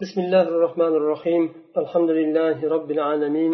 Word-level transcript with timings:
بسم 0.00 0.20
الله 0.20 0.42
الرحمن 0.42 0.94
الرحيم. 1.00 1.42
الحمد 1.76 2.10
لله 2.10 2.68
رب 2.68 2.90
العالمين. 2.90 3.52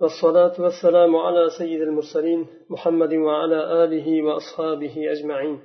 والصلاة 0.00 0.54
والسلام 0.64 1.16
على 1.16 1.50
سيد 1.58 1.80
المرسلين 1.80 2.46
محمد 2.70 3.12
وعلى 3.14 3.84
آله 3.84 4.22
وأصحابه 4.22 4.94
أجمعين. 5.14 5.58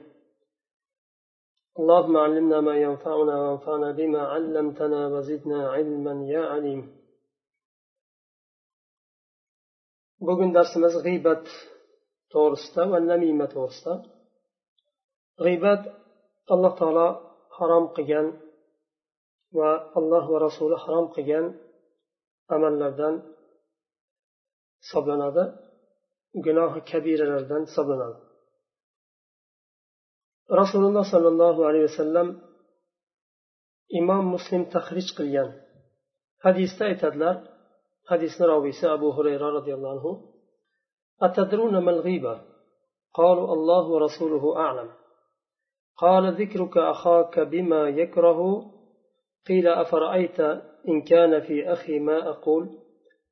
اللهم 1.79 2.17
علمنا 2.17 2.61
ما 2.61 2.75
ينفعنا 2.85 3.35
وانفعنا 3.41 3.91
بما 3.91 4.21
علمتنا 4.33 5.07
وزدنا 5.07 5.69
علما 5.69 6.13
يا 6.33 6.43
عليم. 6.53 6.81
Bugun 10.19 10.49
darsimiz 10.57 10.93
g'iybat 11.05 11.45
va 12.91 12.99
namima 13.11 13.45
to'g'risida 13.53 13.95
g'iybat 15.45 15.81
alloh 16.53 16.73
taolo 16.79 17.07
harom 17.57 17.85
qilgan 17.95 18.46
va 19.55 19.69
alloh 19.99 20.23
va 20.31 20.37
rasuli 20.47 20.75
harom 20.83 21.05
qilgan 21.15 21.45
amallardan 22.55 23.15
hisoblanadi 24.83 25.43
gunohi 26.45 26.79
kabiralardan 26.91 27.61
hisoblanadi 27.67 28.17
rasululloh 30.61 31.05
sollallohu 31.13 31.61
alayhi 31.69 31.87
vasallam 31.91 32.27
imom 33.99 34.23
muslim 34.35 34.61
tahrij 34.73 35.07
qilgan 35.17 35.49
hadisda 36.45 36.83
aytadilar 36.91 37.35
hadisni 38.11 38.45
roviysi 38.53 38.85
abu 38.95 39.07
hurayra 39.17 39.47
roziyallohu 39.57 39.93
anhu 39.95 40.11
أتدرون 41.27 41.75
قالوا 43.13 43.53
الله 43.53 43.83
ورسوله 43.93 44.43
أعلم 44.57 44.89
قال 45.97 46.23
ذكرك 46.41 46.77
أخاك 46.77 47.39
بما 47.39 47.89
يكره 47.89 48.71
قيل 49.47 49.67
أفرأيت 49.67 50.39
إن 50.87 51.01
كان 51.01 51.41
في 51.41 51.73
أخي 51.73 51.99
ما 51.99 52.29
أقول؟ 52.29 52.79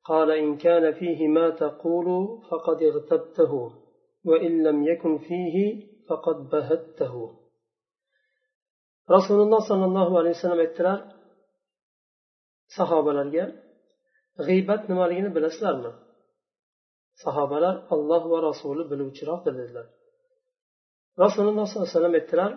قال 0.04 0.30
إن 0.30 0.56
كان 0.56 0.92
فيه 0.92 1.28
ما 1.28 1.50
تقول 1.50 2.06
فقد 2.50 2.82
اغتبته 2.82 3.52
وإن 4.24 4.62
لم 4.62 4.84
يكن 4.84 5.18
فيه 5.18 5.86
فقد 6.08 6.48
بهته. 6.48 7.46
رسول 9.10 9.40
الله 9.40 9.68
صلى 9.68 9.84
الله 9.84 10.18
عليه 10.18 10.30
وسلم 10.30 10.60
اترار 10.60 11.16
صحابة 12.78 13.12
لرجع 13.12 13.48
غيبت 14.40 14.90
نمالين 14.90 15.32
بالأسلام 15.32 15.92
صحابة 17.24 17.58
الله 17.92 18.26
ورسوله 18.26 18.88
بلوچراق 18.88 19.44
دلدلر 19.44 19.86
رسول 21.20 21.48
الله 21.48 21.64
صلى 21.64 21.76
الله 21.76 21.88
عليه 21.88 21.98
وسلم 21.98 22.14
اترار 22.14 22.52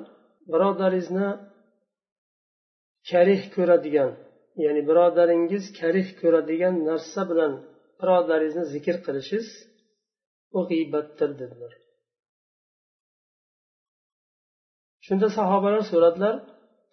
برادر 0.48 0.94
karih 3.12 3.42
ko'radigan 3.56 4.12
ya'ni 4.64 4.82
birodaringiz 4.90 5.66
karih 5.80 6.08
ko'radigan 6.22 6.76
narsa 6.90 7.22
bilan 7.32 7.54
birodaringizni 8.02 8.66
zikr 8.74 8.96
qilishingiz 9.06 9.50
u 10.58 10.60
g'iybatdir 10.70 11.32
dedilar. 11.42 11.74
Shunda 15.06 15.28
sahobalar 15.38 15.84
so'radilar 15.92 16.36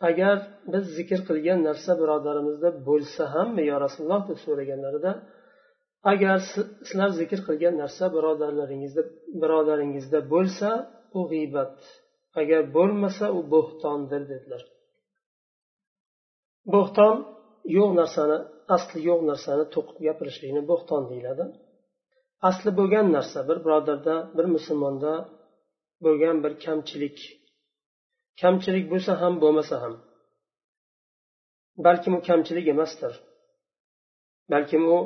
agar 0.09 0.37
biz 0.73 0.85
zikr 0.99 1.21
qilgan 1.29 1.61
narsa 1.69 1.93
birodarimizda 2.03 2.71
bo'lsa 2.89 3.23
hammi 3.35 3.63
yo 3.71 3.77
rasululloh 3.85 4.23
deb 4.31 4.39
so'raganlarida 4.47 5.13
agar 6.13 6.39
sizlar 6.85 7.11
zikr 7.21 7.41
qilgan 7.49 7.75
narsa 7.83 8.05
birodarlaringizda 8.17 9.03
birodaringizda 9.43 10.19
bo'lsa 10.33 10.69
u 11.19 11.21
g'iybat. 11.33 11.77
Agar 12.41 12.61
bo'lmasa 12.77 13.27
u 13.39 13.41
bo'xtondir 13.53 14.23
dedilar. 14.33 14.63
Bo'xton 16.75 17.15
yo'q 17.77 17.91
narsani 18.01 18.39
asli 18.77 18.99
yo'q 19.09 19.21
narsani 19.31 19.65
to'qib 19.75 19.99
gapirishlikni 20.07 20.63
bo'xton 20.71 21.03
deyiladi. 21.11 21.45
Asli 22.49 22.71
bo'lgan 22.79 23.07
narsa 23.17 23.39
bir 23.49 23.59
birodarda 23.65 24.15
bir 24.37 24.47
musulmonda 24.55 25.13
bo'lgan 26.05 26.37
bir 26.45 26.53
kamchilik. 26.65 27.19
Kamchilik 28.41 28.85
bo'lsa 28.93 29.13
ham 29.23 29.35
bo'lmasa 29.43 29.77
ham. 29.83 29.95
Balkim 31.87 32.13
u 32.19 32.21
kamchilik 32.29 32.67
emasdir. 32.75 33.13
Balkim 34.53 34.83
u 34.97 34.99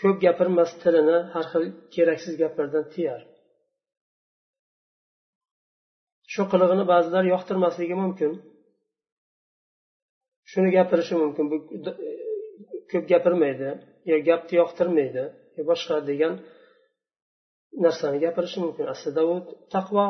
ko'p 0.00 0.16
gapirmas 0.24 0.70
tilini 0.82 1.18
har 1.32 1.46
xil 1.52 1.64
keraksiz 1.94 2.34
gaplardan 2.42 2.84
tiyar. 2.94 3.20
Shu 6.32 6.42
qilig'ini 6.52 6.84
ba'zilar 6.92 7.24
yoqtirmasligi 7.34 7.96
mumkin. 8.04 8.32
Shuni 10.50 10.70
gapirishi 10.76 11.14
mumkin. 11.22 11.44
Bu 11.52 11.56
e, 12.08 12.10
ko'p 12.90 13.04
gapirmaydi 13.12 13.68
yo 14.10 14.16
gapni 14.28 14.54
yoqtirmaydi 14.62 15.24
yo 15.56 15.62
boshqa 15.70 15.96
degan 16.10 16.34
narsani 17.84 18.18
gapirishi 18.24 18.58
mumkin. 18.64 18.84
Aslida 18.94 19.22
u 19.32 19.34
taqvo 19.74 20.04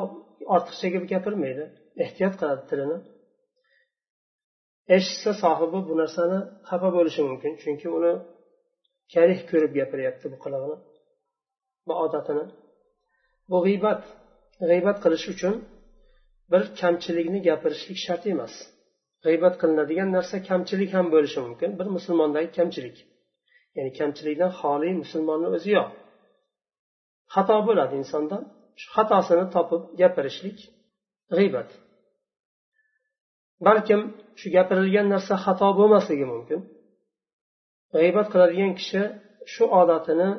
ortiqcha 0.55 0.89
gapirmaydi. 1.13 1.65
Ehtiyot 2.05 2.35
qiladi 2.41 2.63
tilini. 2.71 2.99
Eshitsa 4.97 5.33
sohibi 5.43 5.79
bu 5.89 5.95
narsani 6.03 6.39
xafa 6.69 6.89
bo'lishi 6.97 7.23
mumkin. 7.29 7.53
Chunki 7.63 7.87
uni 7.99 8.13
karih 9.15 9.41
ko'rib 9.51 9.73
gapiryapti 9.81 10.27
bu 10.33 10.37
qilig'ini 10.45 10.77
bu 11.87 11.93
odatini. 12.05 12.45
Bu 13.51 13.59
g'iybat 13.67 14.03
g'iybat 14.71 14.99
qilish 15.05 15.27
uchun 15.35 15.55
bir 16.53 16.63
kamchilikni 16.81 17.41
gapirishlik 17.49 17.99
shart 18.07 18.25
emas. 18.35 18.55
G'iybat 19.25 19.55
qilinadigan 19.61 20.09
narsa 20.17 20.37
kamchilik 20.49 20.91
ham 20.97 21.07
bo'lishi 21.15 21.41
mumkin. 21.47 21.71
Bir 21.79 21.89
musulmondagi 21.97 22.49
kamchilik. 22.59 22.97
Ya'ni 23.77 23.91
kamchilikdan 23.99 24.51
xoli 24.61 24.91
musulmonni 25.03 25.49
o'zi 25.57 25.71
yo'q. 25.77 25.91
Xato 27.35 27.57
bo'ladi 27.69 27.95
insonda. 28.03 28.37
Shu 28.81 28.89
xatosini 28.97 29.47
topib 29.55 29.83
gapirishlik 30.01 30.59
g'iybat. 31.37 31.69
Balkim 33.67 34.01
shu 34.41 34.47
gapirilgan 34.57 35.07
narsa 35.15 35.35
xato 35.45 35.69
bo'lmasligi 35.79 36.27
mumkin. 36.33 36.61
G'iybat 37.95 38.27
qiladigan 38.33 38.73
kishi 38.79 39.03
shu 39.53 39.65
odatini 39.81 40.31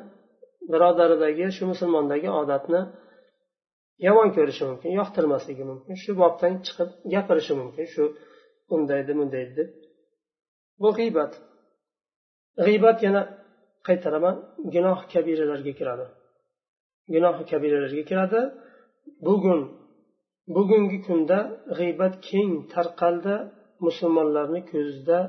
birodaridagi 0.72 1.46
shu 1.56 1.64
musulmondagi 1.72 2.30
odatni 2.42 2.82
yomon 4.06 4.30
ko'rishi 4.38 4.64
mumkin 4.70 4.92
yoqtirmasligi 5.00 5.64
mumkin 5.72 5.96
shu 6.04 6.12
bobdan 6.22 6.54
chiqib 6.66 6.90
gapirishi 7.14 7.54
mumkin 7.62 7.86
shu 7.94 8.04
undaydi 8.76 9.12
bundaydi 9.20 9.54
deb. 9.60 9.70
Bu 10.82 10.90
g'iybat. 10.98 11.34
G'iybat 12.66 12.98
yana 13.08 13.22
qaytaraman 13.88 14.36
gunoh 14.74 15.00
kabiralarga 15.14 15.74
kiradi. 15.80 16.06
Gunohi 17.14 17.44
kabiralarga 17.52 18.04
kiradi. 18.10 18.42
Bugun 19.28 19.62
bugungi 20.56 21.00
kunda 21.08 21.40
g'iybat 21.78 22.14
keng 22.30 22.52
tarqaldi 22.74 23.36
musulmonlarni 23.86 24.62
ko'zida 24.72 25.20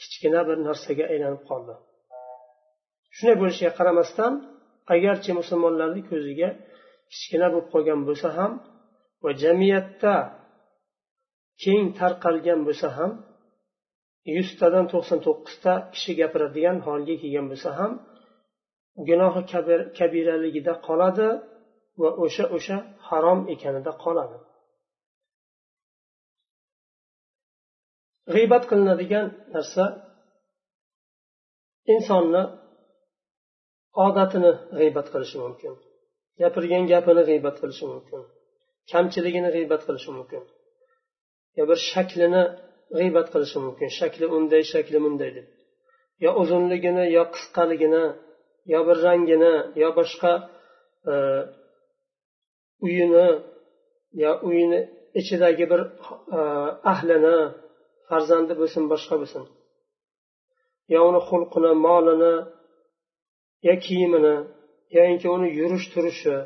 kichkina 0.00 0.40
bir 0.48 0.56
narsaga 0.66 1.04
aylanib 1.12 1.42
qoldi. 1.50 1.74
Shunday 3.16 3.36
bo'lishiga 3.42 3.72
qaramasdan 3.78 4.32
agarchi 4.94 5.30
musulmonlarni 5.40 6.02
ko'ziga 6.10 6.48
kichkina 7.12 7.46
bo'lib 7.52 7.68
qolgan 7.74 8.00
bo'lsa 8.08 8.28
ham 8.38 8.52
va 9.24 9.30
jamiyatda 9.42 10.14
keng 11.62 11.86
tarqalgan 11.98 12.60
bo'lsa 12.68 12.88
ham 12.98 13.12
yuztadan 14.36 14.86
to'qson 14.92 15.18
to'qqizta 15.26 15.72
kishi 15.94 16.12
gapiradigan 16.20 16.76
holga 16.86 17.14
kelgan 17.22 17.46
bo'lsa 17.52 17.70
ham 17.78 17.92
gunohi 19.08 19.42
kabiraligida 19.98 20.74
qoladi 20.88 21.28
va 22.00 22.10
o'sha 22.24 22.44
o'sha 22.56 22.76
harom 23.08 23.40
ekanida 23.54 23.92
qoladi. 24.04 24.38
G'iybat 28.34 28.64
qilinadigan 28.70 29.26
narsa 29.54 29.84
insonni 31.94 32.42
odatini 34.06 34.52
g'iybat 34.78 35.06
qilishi 35.12 35.36
mumkin 35.44 35.74
gapirgan 36.40 36.84
gapini 36.92 37.22
g'iybat 37.30 37.56
qilishi 37.62 37.84
mumkin 37.92 38.20
kamchiligini 38.92 39.50
g'iybat 39.56 39.82
qilishi 39.86 40.10
mumkin. 40.18 40.42
Yo 41.58 41.64
bir 41.70 41.78
shaklini 41.90 42.42
g'iybat 42.96 43.26
qilishi 43.32 43.58
mumkin. 43.66 43.88
Shakli 43.98 44.26
unday 44.36 44.62
shakli 44.72 44.98
bunday 45.04 45.30
deb. 45.36 45.46
Yo 46.24 46.30
uzunligini 46.42 47.04
yo 47.16 47.24
qisqaligini 47.34 48.04
yo 48.72 48.80
bir 48.88 48.96
rangini 49.06 49.54
yo 49.82 49.88
boshqa 49.98 50.32
e, 51.12 51.14
uyini 52.86 53.28
yo 54.22 54.32
uyini 54.48 54.80
ichidagi 55.20 55.64
bir 55.72 55.80
e, 56.38 56.40
ahlini 56.92 57.36
farzandi 58.08 58.52
bo'lsin 58.60 58.84
boshqa 58.92 59.14
bo'lsin. 59.22 59.44
Yo 60.92 61.00
uni 61.10 61.20
xulqini 61.28 61.72
molini 61.86 62.34
yo 63.68 63.74
kiyimini 63.84 64.36
yoinki 64.96 65.26
uni 65.36 65.48
yurish 65.58 65.86
turishi 65.94 66.36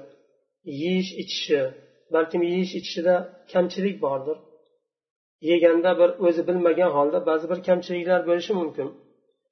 yeyish 0.81 1.11
ichishi 1.23 1.61
balkim 2.15 2.43
yeyish 2.51 2.73
ichishida 2.79 3.15
kamchilik 3.53 3.97
bordir. 4.07 4.39
Yeganda 5.51 5.91
bir 6.01 6.11
o'zi 6.27 6.43
bilmagan 6.49 6.91
holda 6.97 7.19
ba'zi 7.29 7.47
bir 7.53 7.59
kamchiliklar 7.69 8.21
bo'lishi 8.29 8.53
mumkin. 8.61 8.89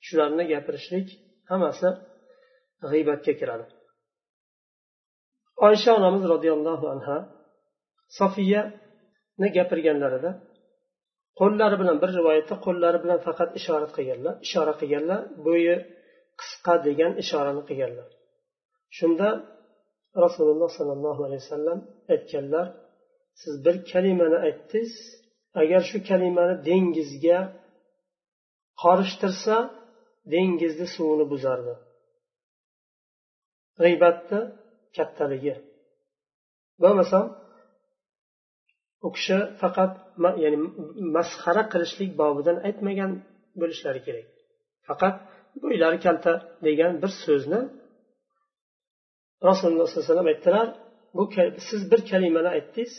Shularni 0.07 0.45
gapirishlik 0.53 1.09
hammasi 1.51 1.89
g'iybatga 2.91 3.33
kiradi. 3.41 3.65
Oysha 5.67 5.91
onamiz 5.99 6.23
roziyallohu 6.33 6.87
anha 6.95 7.17
sofiyani 8.19 9.49
gapirganlarida 9.57 10.31
qo'llari 11.41 11.77
bilan 11.83 11.97
bir 12.03 12.11
rivoyatda 12.19 12.55
qo'llari 12.67 12.99
bilan 13.05 13.19
faqat 13.27 13.51
ishorat 13.61 13.91
qilganlar 13.97 14.35
ishora 14.47 14.75
qilganlar 14.81 15.21
bo'yi 15.47 15.77
qisqa 16.41 16.75
degan 16.87 17.13
ishorani 17.23 17.63
qilganlar. 17.69 18.09
Shunda 18.99 19.29
rasululloh 20.25 20.71
sollallohu 20.79 21.21
alayhi 21.27 21.43
vasallam 21.45 21.79
aytganlar 22.15 22.67
siz 23.43 23.55
bir 23.65 23.77
kalimani 23.93 24.39
aytdingiz 24.47 24.93
agar 25.61 25.83
shu 25.91 25.99
kalimani 26.09 26.55
dengizga 26.69 27.39
qorishtirsa 28.83 29.57
dengizni 30.35 30.87
suvini 30.95 31.27
buzardi. 31.33 31.75
G'iybatni 33.83 34.41
kattaligi. 34.97 35.55
Bo'lmasam 36.83 37.25
u 39.07 39.09
kishi 39.17 39.39
faqat 39.61 39.93
ya'ni 40.45 40.59
masxara 41.17 41.63
qilishlik 41.73 42.11
bobidan 42.21 42.57
aytmagan 42.69 43.13
bo'lishlari 43.61 44.01
kerak. 44.07 44.27
Faqat 44.89 45.17
bo'ylari 45.63 45.99
kalta 46.07 46.33
degan 46.67 46.93
bir 47.03 47.13
so'zni 47.25 47.61
rasululloh 49.49 49.87
sollallohu 49.89 50.01
alayhi 50.01 50.11
vasallam 50.11 50.31
aytdilar. 50.33 50.69
Bu 51.17 51.23
siz 51.69 51.81
bir 51.91 52.01
kalimani 52.11 52.51
aytdingiz 52.57 52.95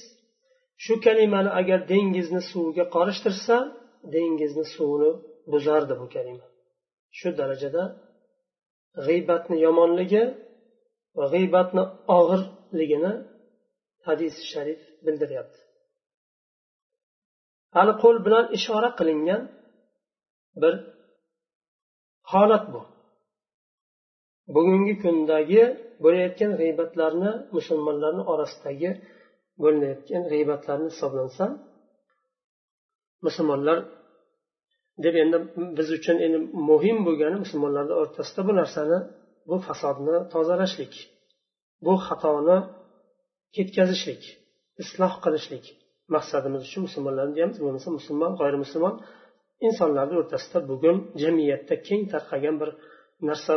shu 0.84 0.94
kalimani 1.06 1.52
agar 1.60 1.80
dengizni 1.92 2.42
suviga 2.52 2.86
qorishtirsa 2.96 3.56
dengizni 4.16 4.66
suvini 4.76 5.12
buzardi 5.52 5.94
bu 6.02 6.06
kalima. 6.16 6.48
Shu 7.18 7.30
darajada 7.40 7.84
g'iybatni 9.06 9.58
yomonligi 9.66 10.24
va 11.18 11.26
g'iybatni 11.34 11.84
og'irligini 12.18 13.14
hadis 14.08 14.36
sharif 14.52 14.82
bildiryapti. 15.06 15.60
Hali 17.76 17.94
qo'l 18.04 18.18
bilan 18.26 18.46
ishora 18.58 18.90
qilingan 19.00 19.42
bir 20.62 20.74
holat 22.32 22.66
bu. 22.74 22.82
Bugungi 24.56 24.96
kundagi 25.04 25.64
bo'layotgan 26.04 26.52
g'iybatlarni 26.60 27.32
musulmonlarni 27.56 28.24
orasidagi 28.34 28.90
bo'linayotgan 29.64 30.24
g'iybatlarni 30.32 30.88
hisoblansa 30.94 31.46
musulmonlar 33.26 33.78
deb 35.06 35.16
endi 35.24 35.38
biz 35.78 35.88
uchun 35.98 36.18
endi 36.26 36.40
muhim 36.70 36.98
bo'lgani 37.08 37.38
musulmonlarni 37.44 37.94
o'rtasida 38.02 38.42
bu 38.50 38.54
narsani 38.62 39.00
bu 39.50 39.56
fasodni 39.68 40.18
tozalashlik 40.34 40.94
bu 41.86 41.94
xatoni 42.08 42.58
ketkazishlik 43.56 44.24
isloh 44.84 45.14
qilishlik 45.24 45.66
maqsadimiz 46.16 46.62
uchun 46.68 46.82
musulmonlarni 46.88 47.34
deyamiz 47.38 47.58
bo'lmasa 47.64 47.90
musulmon 48.00 48.32
g'ayrimusulmon 48.40 48.96
insonlarni 49.68 50.16
o'rtasida 50.22 50.60
bugun 50.72 50.98
jamiyatda 51.24 51.76
keng 51.88 52.04
tarqagan 52.14 52.56
bir 52.62 52.70
narsa 53.30 53.54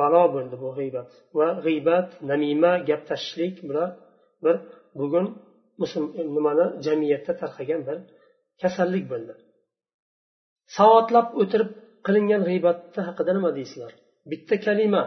balo 0.00 0.24
bo'ldi 0.34 0.56
bu 0.62 0.68
g'iybat. 0.78 1.08
Va 1.38 1.48
g'iybat 1.64 2.08
namima 2.30 2.72
gap 2.88 3.02
tashishlik 3.10 3.54
bular 3.68 3.90
bir 4.44 4.56
bugun 5.00 5.26
e, 5.84 6.22
nimani 6.36 6.66
jamiyatda 6.86 7.32
tarqagan 7.42 7.80
bir 7.88 7.98
kasallik 8.62 9.04
bo'ldi. 9.12 9.32
Savotlab 10.76 11.28
o'tirib 11.42 11.70
qilingan 12.06 12.42
g'iybatni 12.48 13.00
haqida 13.08 13.32
nima 13.36 13.50
deysizlar 13.58 13.92
bitta 14.30 14.56
kalima. 14.66 15.04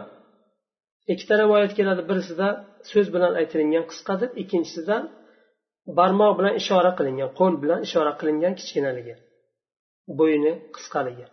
Ikkita 1.12 1.34
rivoyat 1.42 1.72
keladi. 1.78 2.02
Birisida 2.10 2.48
so'z 2.90 3.06
bilan 3.14 3.32
aytilingan 3.40 3.84
qisqa 3.90 4.14
deb 4.22 4.32
ikkinchisida 4.42 4.96
barmoq 5.98 6.32
bilan 6.38 6.54
ishora 6.62 6.92
qilingan 6.98 7.30
qo'l 7.38 7.54
bilan 7.62 7.80
ishora 7.88 8.12
qilingan 8.20 8.54
kichkinaligi 8.60 9.14
bo'yni 10.20 10.52
qisqaligi. 10.76 11.26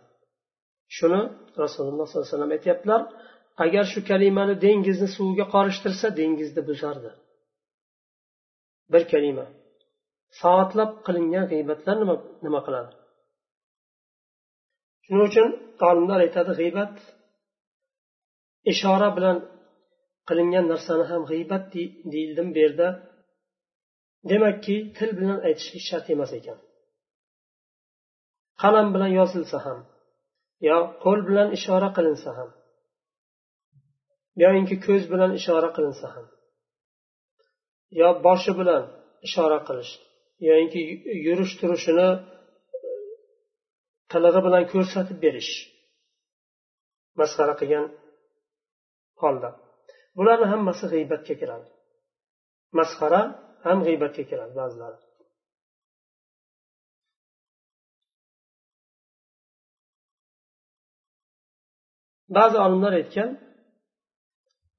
Shuni 0.96 1.20
rasululloh 1.62 2.06
sollallohu 2.08 2.26
alayhi 2.26 2.34
vasallam 2.34 2.52
aytyaptilar. 2.56 3.00
Agar 3.64 3.84
shu 3.92 4.00
kalimani 4.10 4.54
dengizni 4.66 5.08
suviga 5.16 5.46
qorishtirsa 5.54 6.06
dengizni 6.20 6.62
buzardi. 6.70 7.10
Bir 8.92 9.02
kalima. 9.12 9.46
Soatlab 10.40 10.90
qilingan 11.06 11.44
g'iybatlar 11.52 11.96
nima 12.02 12.16
nima 12.44 12.60
qiladi? 12.66 12.92
Shuning 15.04 15.24
uchun 15.28 15.48
olimlar 15.88 16.18
aytadi 16.26 16.52
g'iybat 16.60 16.94
ishora 18.72 19.08
bilan 19.16 19.38
qilingan 20.28 20.64
narsani 20.72 21.04
ham 21.10 21.22
g'iybat 21.30 21.64
deyildim 22.12 22.48
bu 22.54 22.58
yerda. 22.64 22.88
Demakki 24.30 24.76
til 24.96 25.10
bilan 25.18 25.38
aytishlik 25.48 25.82
shart 25.88 26.06
emas 26.14 26.32
ekan. 26.38 26.58
Qalam 28.62 28.88
bilan 28.94 29.10
yozilsa 29.20 29.58
ham 29.66 29.78
yo 30.68 30.78
qo'l 31.04 31.20
bilan 31.28 31.48
ishora 31.58 31.88
qilinsa 31.96 32.30
ham 32.38 32.50
yoyinki 34.42 34.76
ko'z 34.86 35.02
bilan 35.12 35.30
ishora 35.40 35.70
qilinsa 35.76 36.06
ham 36.14 36.26
yo 38.00 38.08
boshi 38.26 38.52
bilan 38.60 38.82
ishora 39.26 39.58
qilish 39.68 39.92
yoinki 40.48 40.80
yurish 41.26 41.54
turishini 41.60 42.08
qilig'i 44.12 44.40
bilan 44.46 44.64
ko'rsatib 44.72 45.18
berish 45.24 45.52
masxara 47.20 47.54
qilgan 47.60 47.86
holda. 49.22 49.50
Bularni 50.18 50.46
hammasi 50.52 50.84
g'iybatga 50.92 51.34
kiradi. 51.40 51.68
Masxara 52.78 53.20
ham 53.66 53.78
g'iybatga 53.86 54.24
kiradi 54.30 54.52
ba'zilari. 54.60 54.98
Ba'zi 62.36 62.56
olimlar 62.66 62.92
aytgan 63.00 63.30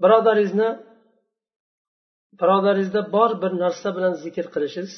birodaringizni 0.04 0.70
birodaringizda 2.40 3.02
bor 3.16 3.32
bir 3.42 3.52
narsa 3.64 3.90
bilan 3.98 4.14
zikr 4.24 4.46
qilishingiz 4.54 4.96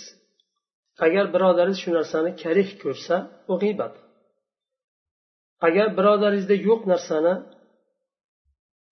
agar 1.05 1.25
birodaringiz 1.35 1.79
shu 1.83 1.89
narsani 1.97 2.31
karih 2.43 2.69
ko'rsa 2.83 3.15
u 3.51 3.53
g'iybat. 3.61 3.93
Agar 5.67 5.87
birodaringizda 5.97 6.55
yo'q 6.67 6.81
narsani 6.91 7.33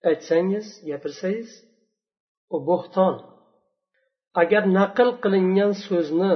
aytsangiz 0.09 0.67
gapirsangiz 0.89 1.49
u 2.55 2.57
bo'xton. 2.69 3.15
Agar 4.41 4.63
naql 4.79 5.09
qilingan 5.23 5.73
so'zni 5.85 6.33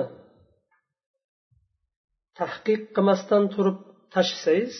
tahqiq 2.39 2.81
qilmasdan 2.95 3.43
turib 3.53 3.77
tashlasangiz 4.13 4.75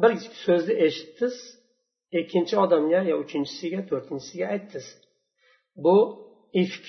bir 0.00 0.12
so'zni 0.44 0.74
eshitdingiz 0.86 1.36
ikkinchi 2.20 2.54
odamga 2.64 3.00
yo 3.10 3.14
uchinchisiga 3.24 3.80
to'rtinchisiga 3.90 4.46
aytdingiz. 4.54 4.88
Bu 5.84 5.96
ifk. 6.62 6.86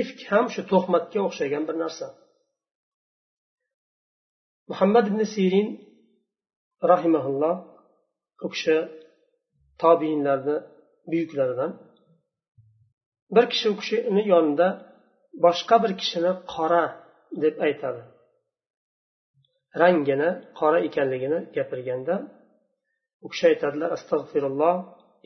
Ifk 0.00 0.18
ham 0.30 0.46
shu 0.54 0.62
to'xmatga 0.70 1.20
o'xshagan 1.26 1.64
bir 1.68 1.76
narsa. 1.82 2.06
Muhammad 4.70 5.04
ibn 5.10 5.20
sirin 5.34 5.68
rahimaulloh 6.90 7.56
u 8.46 8.48
kishi 8.54 8.76
tobiinlarni 9.82 10.56
buyuklaridan. 11.10 11.72
Bir 13.34 13.44
kishi 13.52 13.66
u 13.74 13.76
kishini 13.80 14.22
yonida 14.32 14.68
boshqa 15.44 15.76
bir 15.84 15.92
kishini 16.00 16.32
qora 16.54 16.84
deb 17.42 17.54
aytadi. 17.66 18.02
Rangini 19.80 20.30
qora 20.58 20.78
ekanligini 20.88 21.38
gapirganda 21.56 22.14
u 23.24 23.26
kishi 23.32 23.44
aytadilar 23.50 23.90
astag'firulloh 23.96 24.76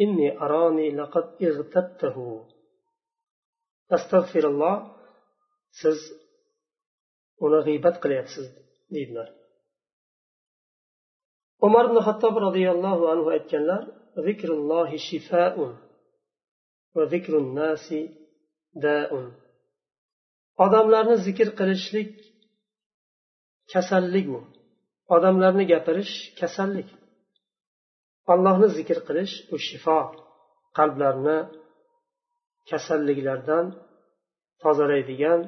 inni 0.05 0.29
aroni 0.45 0.87
laqad 1.01 1.27
ig'tabtahu 1.47 2.27
astag'firulloh 3.97 4.77
siz 5.81 5.99
uni 7.45 7.61
g'iybat 7.67 7.97
qilyapsiz 8.03 8.47
deydilar. 8.95 9.29
Umar 11.67 11.85
ibn 11.89 11.99
hattob 12.07 12.35
roziyallohu 12.47 13.05
anhu 13.13 13.29
aytganlar 13.37 13.83
zikrullohi 14.27 14.99
shifaun 15.09 15.73
va 16.95 17.03
zikrun 17.13 17.47
nasi 17.59 18.01
daun. 18.85 19.27
Odamlarni 20.65 21.17
zikr 21.27 21.49
qilishlik 21.59 22.13
kasallik 23.73 24.27
u 24.37 24.41
odamlarni 25.15 25.65
gapirish 25.73 26.15
kasallik. 26.41 26.89
Allohni 28.35 28.69
zikr 28.77 28.99
qilish 29.09 29.35
u 29.55 29.57
shifo 29.67 30.01
qalblarni 30.79 31.39
kasalliklardan 32.71 33.67
tozalaydigan 34.63 35.41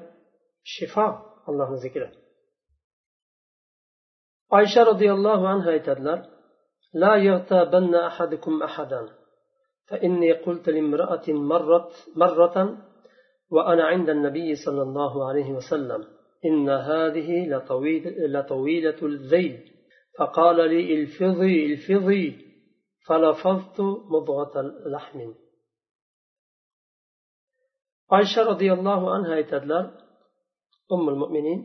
shifo 0.74 1.06
allohni 1.48 1.78
zikri 1.84 2.08
oysha 4.58 4.80
roziyallohu 4.90 5.44
anhu 5.54 5.68
aytadilar 5.76 6.20
لا 6.94 7.16
يغتابن 7.16 7.94
أحدكم 7.94 8.62
أحدا 8.62 9.08
فإني 9.88 10.32
قلت 10.32 10.68
لامرأة 10.68 11.22
مرت 11.28 11.92
مرة 12.16 12.78
وأنا 13.50 13.84
عند 13.84 14.10
النبي 14.10 14.54
صلى 14.54 14.82
الله 14.82 15.28
عليه 15.28 15.52
وسلم 15.52 16.04
إن 16.44 16.68
هذه 16.68 17.48
لطويل 17.48 18.32
لطويلة 18.32 19.00
الذيل 19.02 19.70
فقال 20.18 20.56
لي 20.56 21.02
الفظي 21.02 21.72
الفظي 21.72 22.43
فلفظت 23.07 23.77
مضغة 24.13 24.55
لحم 24.93 25.19
oysha 28.17 28.41
roziyallohu 28.51 29.05
anhu 29.15 29.31
aytadilar 29.39 29.85
ummul 30.95 31.17
mo'minin 31.21 31.59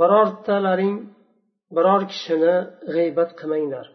birortalaring 0.00 0.96
biror 1.76 2.02
kishini 2.12 2.54
g'iybat 2.94 3.30
qilmanglar 3.40 3.86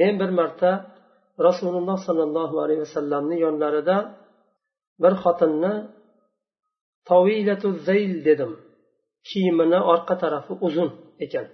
men 0.00 0.14
bir 0.20 0.30
marta 0.40 0.70
rasululloh 1.46 1.98
sollallohu 2.06 2.56
alayhi 2.64 2.82
vasallamni 2.86 3.36
yonlarida 3.46 3.96
bir 5.02 5.12
xotinni 5.22 5.74
tovilatu 7.10 7.68
zayl 7.88 8.12
dedim 8.28 8.52
kiyimini 9.28 9.78
orqa 9.92 10.14
tarafi 10.22 10.52
uzun 10.66 10.90
ekan 11.24 11.46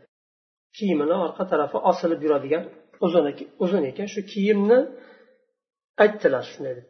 kiyimini 0.77 1.17
orqa 1.27 1.45
tarafi 1.51 1.79
osilib 1.91 2.21
yuradigan 2.27 2.65
uzun 3.65 3.83
ekan 3.91 4.09
shu 4.15 4.21
kiyimni 4.33 4.79
aytdilar 6.05 6.45
shunday 6.53 6.75
deb 6.79 6.87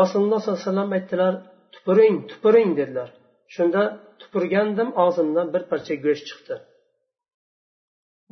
rasululloh 0.00 0.38
sollallohu 0.40 0.60
alayhi 0.62 0.70
vasallam 0.70 0.90
aytdilar 0.98 1.34
tupuring 1.74 2.16
tupuring 2.30 2.70
dedilar 2.80 3.10
shunda 3.54 3.82
tupurgandim 4.20 4.88
og'zimdan 5.04 5.46
bir 5.54 5.62
parcha 5.70 5.94
go'sht 6.04 6.24
chiqdi 6.30 6.56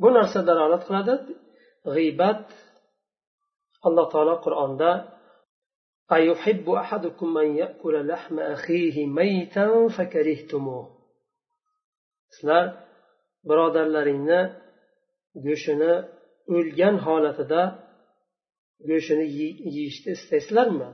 bu 0.01 0.07
narsa 0.17 0.39
dalolat 0.49 0.83
qiladi 0.87 1.13
g'iybat 1.95 2.43
alloh 3.87 4.05
taolo 4.13 4.35
qur'onda 4.45 4.91
أيحب 6.17 6.69
أحدكم 6.69 7.37
أن 7.37 7.49
يأكل 7.61 8.07
لحم 8.07 8.39
أخيه 8.39 8.95
ميتا 9.05 9.87
فكرهتموه 9.97 10.85
sizlar 12.33 12.65
birodarlaringni 13.48 14.40
go'shtini 15.46 15.94
o'lgan 16.56 16.96
holatida 17.06 17.62
go'shtini 18.90 19.26
yeyishni 19.74 20.10
istaysizlarmi? 20.18 20.88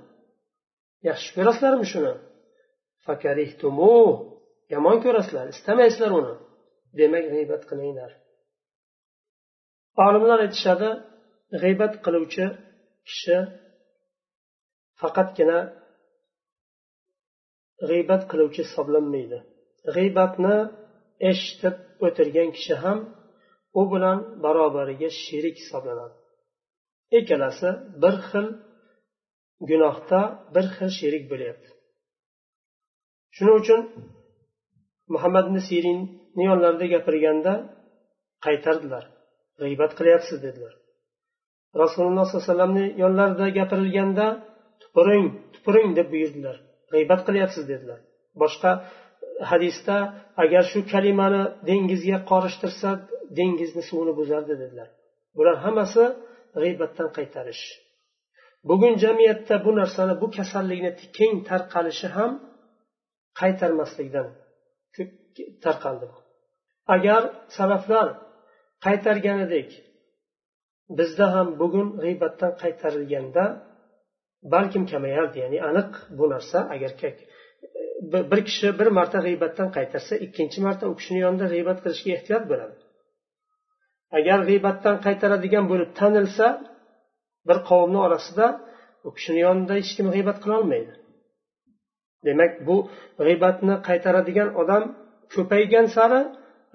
Yaxshi 1.08 1.30
ko'rasizlarmi 1.36 1.86
shuni? 1.92 2.14
Yomon 4.74 4.96
ko'rasizlar 5.04 5.46
istamaysizlar 5.54 6.10
uni. 6.20 6.34
Demak 6.98 7.24
g'iybat 7.34 7.62
qilinglar. 7.70 8.10
Olimlar 10.06 10.38
aytishadi 10.46 10.90
g'iybat 11.62 11.94
qiluvchi 12.04 12.46
kishi 13.08 13.38
faqatgina 15.00 15.60
g'iybat 17.88 18.22
qiluvchi 18.30 18.60
hisoblanmaydi. 18.66 19.38
G'iybatni 19.94 20.56
eshitib 21.30 21.76
o'tirgan 22.06 22.48
kishi 22.56 22.74
ham 22.82 22.98
u 23.80 23.82
bilan 23.92 24.18
barobariga 24.44 25.10
sherik 25.24 25.56
hisoblanadi. 25.62 26.16
Ikkalasi 27.18 27.70
bir 28.02 28.14
xil 28.28 28.46
gunohda 29.68 30.20
bir 30.54 30.66
xil 30.76 30.90
sherik 30.98 31.24
bo'lyapti. 31.32 31.68
Shuning 33.36 33.56
uchun 33.62 33.80
muhammad 35.14 35.44
ibn 35.48 35.58
sirinni 35.68 36.44
yonlarida 36.50 36.86
gapirganda 36.94 37.52
qaytardilar 38.46 39.04
g'iybat 39.60 39.92
qilyapsiz 39.98 40.38
dedilar. 40.46 40.72
Rasululloh 41.82 42.24
sollallohu 42.26 42.38
alayhi 42.38 42.50
vasallamni 42.50 42.86
yonlarida 43.02 43.46
gapirilganda 43.58 44.26
tupuring 44.82 45.26
tupuring 45.54 45.88
deb 45.98 46.08
buyurdilar 46.14 46.56
g'iybat 46.92 47.20
qilyapsiz 47.26 47.64
dedilar. 47.72 48.00
Boshqa 48.42 48.70
hadisda 49.50 49.96
agar 50.42 50.64
shu 50.72 50.80
kalimani 50.92 51.42
dengizga 51.68 52.18
qorishtirsa 52.30 52.88
dengizni 53.38 53.82
suvini 53.88 54.12
buzardi 54.20 54.54
dedilar. 54.62 54.88
Bular 55.36 55.56
hammasi 55.64 56.04
g'iybatdan 56.62 57.08
qaytarish. 57.18 57.64
Bugun 58.68 58.94
jamiyatda 59.04 59.54
bu 59.64 59.70
narsani 59.80 60.14
bu 60.22 60.26
kasallikni 60.36 60.90
keng 61.18 61.36
tarqalishi 61.48 62.08
ham 62.16 62.30
qaytarmaslikdan 63.40 64.28
tarqaldi 65.64 66.06
agar 66.96 67.22
salaflar 67.56 68.08
qaytarganidek 68.86 69.70
bizda 70.98 71.26
ham 71.34 71.48
bugun 71.60 71.88
g'iybatdan 72.02 72.52
qaytarilganda 72.62 73.44
balkim 74.54 74.84
kamayardi 74.92 75.36
ya'ni 75.44 75.58
aniq 75.70 75.90
bu 76.18 76.24
narsa 76.32 76.58
agar 76.74 76.92
bir 78.30 78.40
kishi 78.48 78.68
bir 78.80 78.88
marta 78.98 79.18
g'iybatdan 79.26 79.68
qaytarsa 79.76 80.14
ikkinchi 80.26 80.58
marta 80.66 80.84
u 80.90 80.94
kishini 80.98 81.20
yonida 81.26 81.46
g'iybat 81.52 81.78
qilishga 81.84 82.10
ehtiyot 82.18 82.44
bo'ladi. 82.50 82.76
Agar 84.18 84.38
g'iybatdan 84.48 84.96
qaytaradigan 85.06 85.64
bo'lib 85.72 85.90
tanilsa 86.00 86.46
bir 87.48 87.58
qavmni 87.68 87.98
orasida 88.06 88.46
u 89.06 89.10
kishini 89.16 89.40
yonida 89.46 89.72
hech 89.80 89.92
kim 89.96 90.06
g'iybat 90.14 90.38
qilolmaydi 90.44 90.92
demak 92.26 92.52
bu 92.66 92.76
g'iybatni 93.26 93.74
qaytaradigan 93.88 94.48
odam 94.62 94.82
ko'paygan 95.34 95.86
sari 95.96 96.20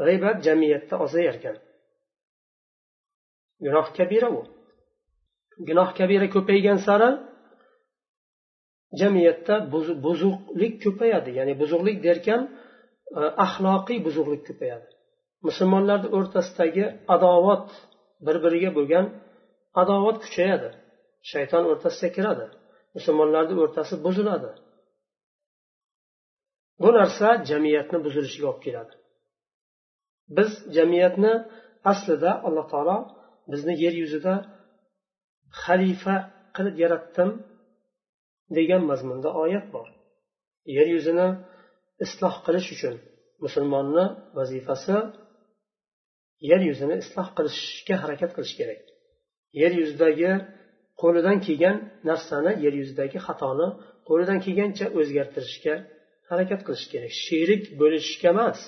g'iybat 0.08 0.38
jamiyatda 0.48 0.96
ozayarkan. 1.06 1.56
Gunoh 3.66 3.88
kabira 3.98 4.30
u. 4.40 4.42
Gunoh 5.68 5.90
kabira 6.00 6.28
ko'paygan 6.36 6.80
sari 6.88 7.10
jamiyatda 9.02 9.56
buzuqlik 10.06 10.74
ko'payadi. 10.84 11.30
Ya'ni 11.40 11.54
buzuqlik 11.62 11.98
derkan 12.08 12.42
e, 12.50 13.22
axloqiy 13.46 14.00
buzuqlik 14.08 14.42
ko'payadi. 14.50 14.88
Musulmonlarni 15.48 16.10
o'rtasidagi 16.18 16.86
adovat 17.16 17.68
bir 18.26 18.36
biriga 18.44 18.72
bo'lgan 18.78 19.06
adovat 19.82 20.18
kuchayadi. 20.24 20.70
Shayton 21.32 21.64
o'rtasiga 21.72 22.10
kiradi. 22.18 22.46
Musulmonlarni 22.98 23.56
o'rtasi 23.64 23.96
buziladi. 24.06 24.52
Bu 26.82 26.90
narsa 27.00 27.28
jamiyatni 27.50 27.98
buzilishiga 28.06 28.48
olib 28.52 28.62
keladi. 28.68 28.94
Biz 30.38 30.50
jamiyatni 30.78 31.34
aslida 31.92 32.32
alloh 32.48 32.66
taolo 32.74 32.98
bizni 33.52 33.74
yer 33.84 33.94
yuzida 34.04 34.34
xalifa 35.64 36.16
qilib 36.56 36.76
yaratdim. 36.84 37.30
Degan 38.58 38.82
mazmunda 38.92 39.30
oyat 39.44 39.68
bor. 39.76 39.88
Yer 40.76 40.88
yuzini 40.96 41.28
isloh 42.06 42.36
qilish 42.46 42.70
uchun 42.76 42.96
musulmonni 43.44 44.06
vazifasi 44.38 44.98
yer 46.50 46.62
yuzini 46.70 46.96
isloh 47.04 47.28
qilishga 47.38 47.96
harakat 48.04 48.32
qilish 48.36 48.56
kerak. 48.60 48.82
Yer 49.62 49.72
yuzidagi 49.82 50.32
qo'lidan 51.02 51.38
kelgan 51.46 51.78
narsani 52.10 52.52
yer 52.66 52.74
yuzidagi 52.82 53.18
xatoni 53.28 53.68
qo'lidan 54.08 54.40
kelgancha 54.46 54.86
o'zgartirishga 55.00 55.76
harakat 56.30 56.62
qilish 56.68 56.86
kerak. 56.94 57.12
Sherik 57.26 57.64
bo'lishga 57.82 58.28
emas. 58.36 58.60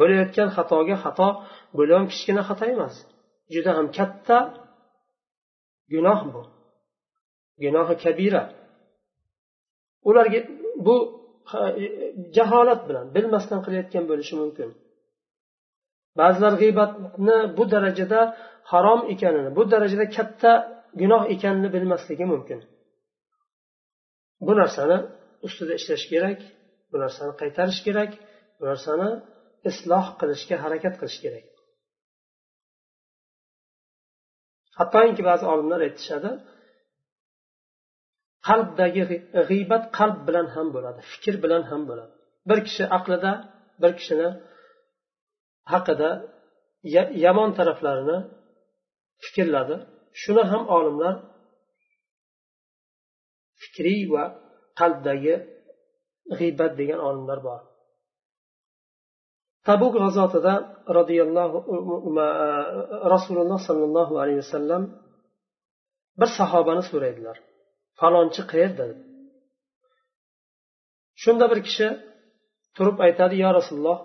Bo'layotgan 0.00 0.48
xatoga 0.56 0.96
xato 1.04 1.28
bo'lham 1.78 2.04
kichkina 2.10 2.42
xato 2.48 2.64
emas. 2.74 2.94
Juda 3.54 3.70
ham 3.78 3.86
katta 3.98 4.38
gunoh 5.92 6.20
bu. 6.34 6.42
Gunohi 7.64 7.94
kabira. 8.04 8.42
Ularga 10.08 10.40
bu 10.86 10.96
e, 11.82 11.84
jaholat 12.36 12.80
bilan 12.88 13.06
bilmasdan 13.14 13.60
qilayotgan 13.64 14.04
bo'lishi 14.10 14.34
mumkin. 14.42 14.68
Ba'zilar 16.20 16.54
g'iybatni 16.62 17.38
bu 17.56 17.64
darajada 17.74 18.20
harom 18.72 19.00
ekanini 19.12 19.50
bu 19.58 19.62
darajada 19.72 20.06
katta 20.16 20.52
gunoh 21.00 21.22
ekanini 21.34 21.68
bilmasligi 21.76 22.26
mumkin. 22.32 22.60
Bu 24.46 24.52
narsani 24.60 24.98
ustida 25.46 25.72
ishlash 25.80 26.06
kerak 26.12 26.38
bu 26.90 26.96
narsani 27.04 27.32
qaytarish 27.42 27.80
kerak 27.86 28.10
bu 28.58 28.64
narsani 28.70 29.08
isloh 29.70 30.06
qilishga 30.20 30.56
harakat 30.64 30.94
qilish 31.00 31.18
kerak. 31.24 31.46
Hattoki 34.78 35.22
ba'zi 35.30 35.44
olimlar 35.52 35.80
aytishadi 35.88 36.30
qalbdagi 38.48 39.02
g'iybat 39.48 39.84
qalb 39.98 40.18
bilan 40.28 40.46
ham 40.54 40.66
bo'ladi 40.74 41.00
fikr 41.12 41.34
bilan 41.44 41.62
ham 41.70 41.82
bo'ladi. 41.90 42.12
Bir 42.48 42.58
kishi 42.66 42.84
aqlida 42.96 43.32
bir 43.82 43.92
kishini 43.98 44.28
haqida 45.72 46.10
yomon 47.26 47.50
taraflarini 47.58 48.18
fikrladi. 49.24 49.76
Shuni 50.22 50.44
ham 50.52 50.62
olimlar 50.76 51.14
fikriy 53.62 54.02
va 54.14 54.24
qalbdagi 54.80 55.34
g'iybat 56.38 56.72
degan 56.80 57.00
olimlar 57.08 57.38
bor. 57.48 57.60
Tabuk 59.68 59.92
g'azotida 60.02 60.54
roziyallohu 60.98 61.58
rasululloh 63.14 63.60
sollallohu 63.68 64.14
alayhi 64.22 64.40
vasallam 64.44 64.82
bir 66.20 66.28
sahobani 66.38 66.82
so'raydilar. 66.90 67.36
Falonchi 67.98 68.42
qayerda 68.50 68.84
shunda 71.22 71.44
bir 71.52 71.60
kishi 71.66 71.88
turib 72.76 72.96
aytadi 73.06 73.34
yo 73.44 73.50
rasululloh 73.58 73.98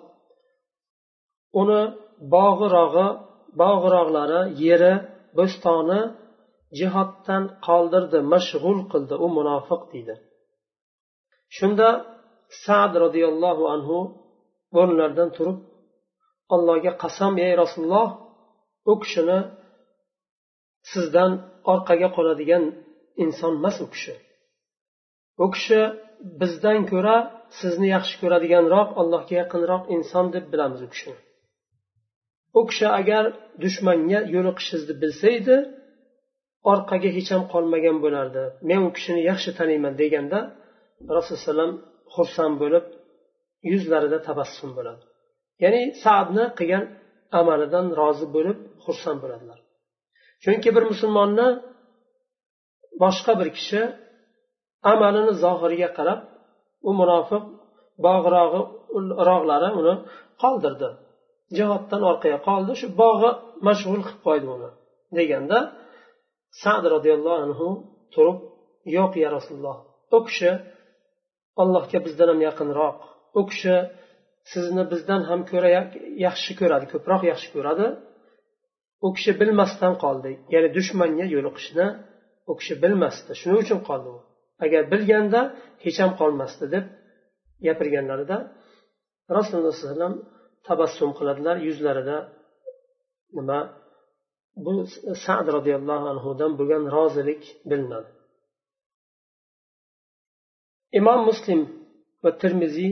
uni 1.61 1.81
bog'irog'i 2.33 3.07
bog'irog'lari 3.61 4.41
yeri 4.65 4.93
bo'stoni 5.37 6.01
jihoddan 6.79 7.43
qoldirdi 7.67 8.19
mashg'ul 8.33 8.79
qildi 8.91 9.15
u 9.25 9.27
munofiq 9.37 9.81
deydi. 9.91 10.15
Shunda 11.57 11.87
sad 12.65 12.91
roziyallohu 13.03 13.63
anhu 13.75 13.97
o'rnlaridan 14.79 15.29
turib 15.37 15.57
allohga 16.55 16.91
qasam 17.03 17.33
ey 17.45 17.53
rasululloh 17.61 18.09
u 18.91 18.93
kishini 19.01 19.39
sizdan 20.91 21.31
orqaga 21.73 22.09
qoladigan 22.17 22.63
inson 23.23 23.53
emas 23.59 23.77
u 23.85 23.87
kishi. 23.93 24.15
U 25.43 25.45
kishi 25.55 25.79
bizdan 26.41 26.79
ko'ra 26.91 27.15
sizni 27.59 27.87
yaxshi 27.95 28.15
ko'radiganroq 28.21 28.89
allohga 29.01 29.33
yaqinroq 29.41 29.83
inson 29.95 30.25
deb 30.35 30.45
bilamiz 30.53 30.81
u 30.85 30.89
kishini. 30.93 31.17
U 32.59 32.61
kishi 32.69 32.87
agar 32.99 33.23
dushmanga 33.63 34.19
yo'liqishingizni 34.35 34.95
bilsa 35.01 35.27
edi 35.39 35.57
orqaga 36.71 37.09
hech 37.17 37.29
ham 37.33 37.43
qolmagan 37.53 37.97
bo'lardi. 38.05 38.43
Men 38.69 38.79
u 38.87 38.89
kishini 38.95 39.21
yaxshi 39.31 39.51
taniyman 39.59 39.93
deganda 40.01 40.39
rasululloh 41.17 41.53
alayhi 41.55 41.83
xursand 42.15 42.55
bo'lib 42.63 42.85
yuzlarida 43.71 44.19
tabassum 44.27 44.69
bo'ladi. 44.77 45.03
Ya'ni 45.63 45.81
saadni 46.03 46.45
qilgan 46.59 46.83
amalidan 47.39 47.85
rozi 47.99 48.27
bo'lib 48.35 48.57
xursand 48.85 49.19
bo'ladilar. 49.23 49.59
Chunki 50.43 50.69
bir 50.75 50.83
musulmonni 50.91 51.47
boshqa 53.03 53.31
bir 53.39 53.49
kishi 53.57 53.81
amalini 54.91 55.33
zohiriga 55.43 55.89
qarab 55.97 56.19
u 56.89 56.91
munofiq 56.99 57.43
bog'rog'i 58.05 58.61
rog'lari 59.29 59.69
uni 59.79 59.93
qoldirdi. 60.43 60.89
Jihoddan 61.57 62.01
orqaga 62.11 62.39
qoldi 62.47 62.71
shu 62.81 62.87
bog'i 63.01 63.29
mashg'ul 63.67 64.01
qilib 64.05 64.21
qo'ydi 64.27 64.47
uni 64.55 64.69
deganda 65.17 65.57
sad 66.61 66.83
roziyallohu 66.93 67.39
anhu 67.45 67.67
turib 68.13 68.37
yo'q 68.97 69.13
ya 69.23 69.29
rasululloh 69.37 69.77
u 70.15 70.19
kishi 70.27 70.51
allohga 71.61 71.99
bizdan 72.07 72.27
ham 72.31 72.39
yaqinroq 72.47 72.97
u 73.39 73.41
kishi 73.49 73.75
sizni 74.51 74.83
bizdan 74.91 75.21
ham 75.29 75.41
ko'ra 75.51 75.69
yaxshi 76.27 76.51
ko'radi 76.59 76.85
ko'proq 76.93 77.21
yaxshi 77.31 77.49
ko'radi 77.55 77.87
u 79.05 79.07
kishi 79.15 79.31
bilmasdan 79.41 79.93
qoldi 80.03 80.31
ya'ni 80.53 80.69
dushmanga 80.77 81.25
yo'liqishni 81.35 81.87
u 82.49 82.51
kishi 82.59 82.73
bilmasdi. 82.83 83.31
Shuning 83.39 83.59
uchun 83.65 83.79
qoldi 83.89 84.09
u. 84.15 84.17
Agar 84.65 84.81
bilganda 84.93 85.41
hech 85.83 85.97
ham 86.03 86.11
qolmasdi 86.21 86.65
deb 86.75 86.85
gapirganlarida 87.65 88.37
rasululloh 89.37 89.73
sallallohu 89.75 89.89
alayhi 89.89 89.93
vasallam 89.93 90.15
tabassum 90.67 91.09
qiladilar. 91.17 91.55
Yuzlarida 91.67 92.17
nima? 93.37 93.59
Bu 94.65 94.71
sad 95.25 95.45
roziyallohu 95.57 96.05
anhudan 96.13 96.51
bo'lgan 96.59 96.83
rozilik 96.95 97.43
bilinadi. 97.69 98.09
Imom 100.99 101.19
muslim 101.29 101.61
va 102.23 102.31
termiziy 102.41 102.91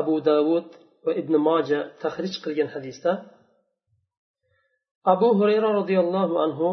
abu 0.00 0.14
davud 0.30 0.68
va 1.04 1.12
ibn 1.20 1.34
moja 1.48 1.80
tahrij 2.02 2.34
qilgan 2.44 2.68
hadisda 2.74 3.12
abu 5.12 5.28
hurayra 5.38 5.68
roziyallohu 5.80 6.34
anhu 6.46 6.68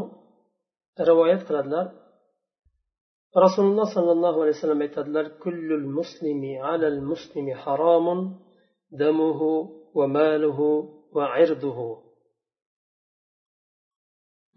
rivoyat 1.10 1.42
qiladilar. 1.48 1.86
Rasululloh 3.46 3.88
sollallohu 3.96 4.38
alayhi 4.44 4.56
vasallam 4.58 4.82
aytadilar 4.86 5.26
kullul 5.44 5.88
muslimi 5.98 6.54
alal 6.74 7.00
muslimi 7.12 7.54
haromun 7.64 8.20
damuhu 9.02 9.52
va 9.98 10.06
maluhu 10.18 10.68
va 11.16 11.26
irduhu. 11.44 11.90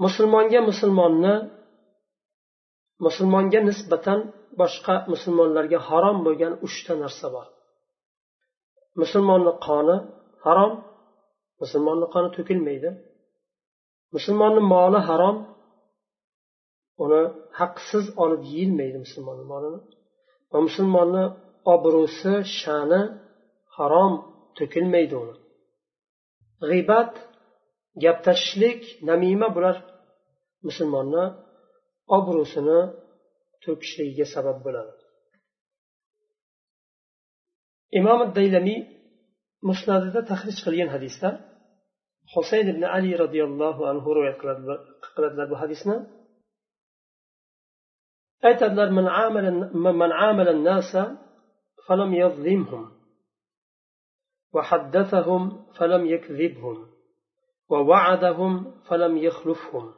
Musulmonga 0.04 0.60
musulmonni 0.70 1.34
musulmonga 3.06 3.60
nisbatan 3.68 4.18
boshqa 4.60 4.94
musulmonlarga 5.12 5.78
harom 5.88 6.16
bo'lgan 6.26 6.52
uchta 6.66 6.92
narsa 7.02 7.26
bor. 7.34 7.46
Musulmonni 9.00 9.52
qoni 9.66 9.96
harom 10.44 10.72
musulmonni 11.62 12.06
qoni 12.14 12.28
to'kilmaydi. 12.36 12.90
Musulmonni 14.14 14.62
moli 14.74 15.00
harom 15.08 15.36
uni 17.04 17.22
haqsiz 17.60 18.04
olib 18.22 18.42
yeyilmaydi 18.52 18.98
musulmonni 19.04 19.44
molini. 19.52 19.80
Va 20.52 20.58
musulmonni 20.66 21.24
obro'si 21.74 22.32
sha'ni 22.60 23.00
harom 23.76 24.14
to'kilmaydi 24.58 25.14
uni. 25.24 25.34
G'iybat 26.68 27.12
gap 28.02 28.18
tashishlik 28.26 28.80
namima 29.10 29.48
bular 29.56 29.76
musulmonni 30.66 31.24
obro'sini 32.16 32.80
to'kishligiga 33.64 34.26
sabab 34.34 34.58
bo'ladi. 34.66 34.92
Imom 37.98 38.20
daylamiy 38.36 38.80
musnadida 39.68 40.20
tahrij 40.30 40.58
qilgan 40.66 40.90
hadisda 40.96 41.28
husayn 42.34 42.66
ibn 42.72 42.82
ali 42.96 43.10
roziyallohu 43.22 43.82
anhu 43.92 44.08
rivoyat 44.16 44.38
qiladilar 45.14 45.46
bu 45.52 45.56
hadisni. 45.62 45.96
Aytadilar 48.42 48.90
man 48.92 50.12
amala 50.12 50.52
nasa 50.52 51.18
falam 51.86 52.12
yazlimhum 52.12 52.96
وحدثهم 54.56 55.66
فلم 55.76 56.06
يكذبهم 56.06 56.86
ووعدهم 57.70 58.52
فلم 58.88 59.16
يخلفهم 59.18 59.94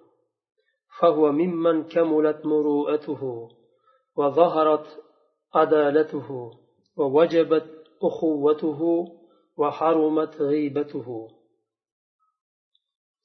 فهو 0.99 1.33
ممن 1.33 1.85
كملت 1.85 2.47
مروءته 2.47 3.49
وظهرت 4.17 4.87
عدالته 5.55 6.51
ووجبت 6.97 7.67
أخوته 8.03 8.81
وحرمت 9.57 10.41
غيبته. 10.41 11.29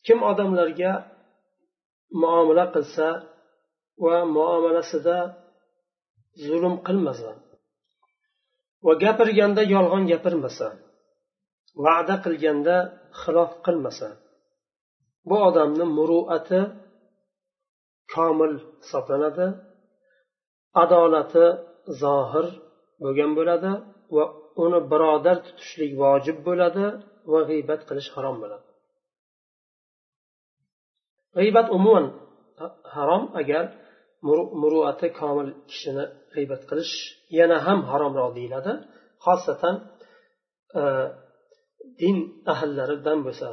kim 0.05 0.19
odamlarga 0.23 0.91
muomala 2.11 2.65
qilsa 2.73 3.07
va 4.03 4.15
muomalasida 4.35 5.17
zulm 6.45 6.75
qilmasa 6.87 7.31
va 8.85 8.93
gapirganda 9.03 9.61
yolg'on 9.73 10.03
gapirmasa 10.11 10.67
va'da 11.85 12.15
qilganda 12.25 12.75
xilof 13.21 13.51
qilmasa 13.65 14.09
bu 15.29 15.35
odamni 15.47 15.85
muruati 15.97 16.61
komil 18.13 18.53
hisoblanadi 18.81 19.47
adolati 20.83 21.45
zohir 22.01 22.47
bo'lgan 23.03 23.31
bo'ladi 23.39 23.71
va 24.15 24.23
uni 24.63 24.79
birodar 24.91 25.37
tutishlik 25.45 25.91
vojib 26.03 26.37
bo'ladi 26.47 26.85
va 27.31 27.39
g'iybat 27.49 27.81
qilish 27.89 28.09
harom 28.15 28.35
bo'ladi. 28.43 28.67
G'iybat 31.37 31.67
umuman 31.77 32.05
harom 32.95 33.23
agar 33.41 33.63
muruati 34.61 35.07
komil 35.19 35.49
kishini 35.69 36.05
g'iybat 36.35 36.63
qilish 36.69 36.93
yana 37.39 37.57
ham 37.65 37.79
haromroq 37.91 38.31
deyiladi. 38.37 38.73
Xosatan 39.25 39.75
e, 40.81 40.83
din 42.01 42.17
ahllaridan 42.53 43.19
bo'lsa 43.27 43.47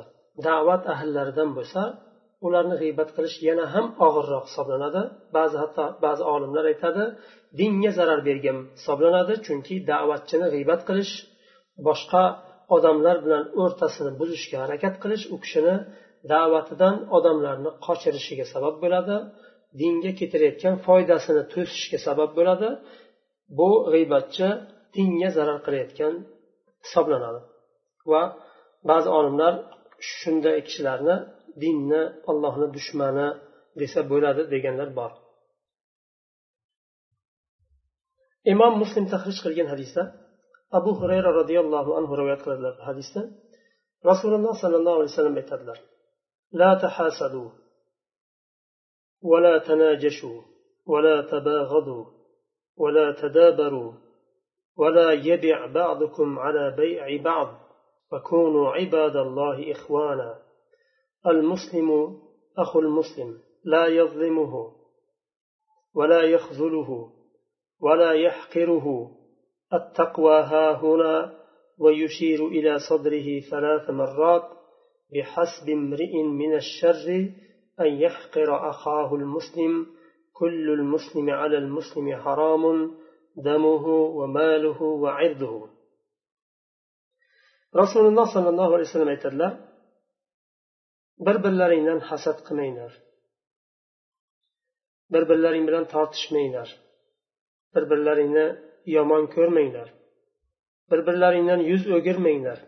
da'vat 0.47 0.83
ahllaridan 0.95 1.51
bo'lsa 1.59 1.83
ularni 2.47 2.77
g'iybat 2.83 3.11
qilish 3.17 3.37
yana 3.49 3.65
ham 3.75 3.87
og'irroq 4.07 4.45
hisoblanadi. 4.49 5.03
Ba'zi 5.37 5.57
hatto 5.63 5.85
ba'zi 6.05 6.23
olimlar 6.35 6.65
aytadi 6.73 7.05
dinga 7.61 7.91
zarar 7.99 8.21
bergan 8.29 8.59
hisoblanadi 8.79 9.35
chunki 9.47 9.75
da'vatchini 9.91 10.47
g'iybat 10.55 10.81
qilish 10.89 11.13
boshqa 11.87 12.25
odamlar 12.77 13.17
bilan 13.25 13.45
o'rtasini 13.63 14.13
buzishga 14.21 14.57
harakat 14.65 14.95
qilish 15.03 15.25
u 15.35 15.37
kishini 15.45 15.77
da'vatidan 16.33 16.95
odamlarni 17.17 17.71
qochirishiga 17.87 18.47
sabab 18.55 18.75
bo'ladi. 18.85 19.17
dinga 19.81 20.11
keltirayotgan 20.19 20.75
foydasini 20.87 21.43
to'sishga 21.53 21.99
sabab 22.07 22.31
bo'ladi. 22.39 22.69
Bu 23.59 23.71
g'iybatchi 23.93 24.49
dinga 24.97 25.29
zarar 25.37 25.59
qilayotgan 25.67 26.15
hisoblanadi. 26.85 27.41
Va 28.11 28.23
ba'zi 28.91 29.09
olimlar 29.19 29.55
shunday 30.17 30.59
kishilarni 30.67 31.17
dinni 31.63 32.03
ollohni 32.31 32.67
dushmani 32.77 33.29
desa 33.81 34.01
bo'ladi 34.13 34.43
deganlar 34.55 34.89
bor. 34.99 35.13
Imom 38.53 38.73
muslim 38.83 39.05
tahrij 39.13 39.39
qilgan 39.45 39.69
hadisda 39.73 40.03
abu 40.79 40.91
hurayra 41.01 41.31
roziyallohu 41.41 41.91
anhu 41.99 42.13
rivoyat 42.21 42.41
qiladilar 42.45 42.75
hadisda. 42.89 43.21
Rasululloh 44.11 44.55
sollallohu 44.63 44.97
alayhi 44.99 45.13
vasallam 45.13 45.37
aytadilar 45.41 45.79
la 46.61 46.71
tahasadu 46.85 47.45
ولا 49.23 49.59
تناجشوا 49.59 50.43
ولا 50.87 51.23
تباغضوا 51.23 52.05
ولا 52.77 53.13
تدابروا 53.23 53.93
ولا 54.77 55.13
يبع 55.13 55.67
بعضكم 55.67 56.39
على 56.39 56.77
بيع 56.77 57.23
بعض 57.23 57.61
وكونوا 58.13 58.69
عباد 58.69 59.17
الله 59.17 59.73
إخوانا. 59.73 60.39
المسلم 61.27 62.19
أخو 62.59 62.81
المسلم 62.81 63.39
لا 63.65 63.87
يظلمه 63.87 64.73
ولا 65.95 66.23
يخذله 66.23 67.13
ولا 67.81 68.13
يحقره. 68.13 69.11
التقوى 69.73 70.41
ها 70.41 70.73
هنا 70.73 71.41
ويشير 71.79 72.47
إلى 72.47 72.79
صدره 72.79 73.41
ثلاث 73.51 73.91
مرات 73.91 74.43
بحسب 75.13 75.69
امرئ 75.69 76.23
من 76.23 76.55
الشر 76.55 77.33
أن 77.80 77.86
يحقر 77.86 78.70
أخاه 78.70 79.16
المسلم 79.16 79.96
كل 80.34 80.70
المسلم 80.70 81.30
على 81.30 81.58
المسلم 81.58 82.16
حرام 82.16 82.96
دمه 83.36 83.88
وماله 83.88 84.82
وعرضه 84.82 85.70
رسول 87.76 88.06
الله 88.08 88.34
صلى 88.34 88.50
الله 88.50 88.74
عليه 88.74 88.84
وسلم 88.84 89.10
aytadilar 89.10 89.54
bir 91.20 91.44
birlaringdan 91.44 92.00
hasad 92.00 92.40
qilmanglar 92.48 92.94
bir 95.14 95.24
birlaring 95.30 95.68
bilan 95.68 95.86
tortishmanglar 95.94 96.70
bir 97.76 97.84
birlaringni 97.92 98.48
yomon 98.96 99.24
ko'rmanglar 99.36 99.90
bir 100.92 101.00
birlaringdan 101.08 101.62
yuz 101.72 101.84
o'girmanglar 101.96 102.60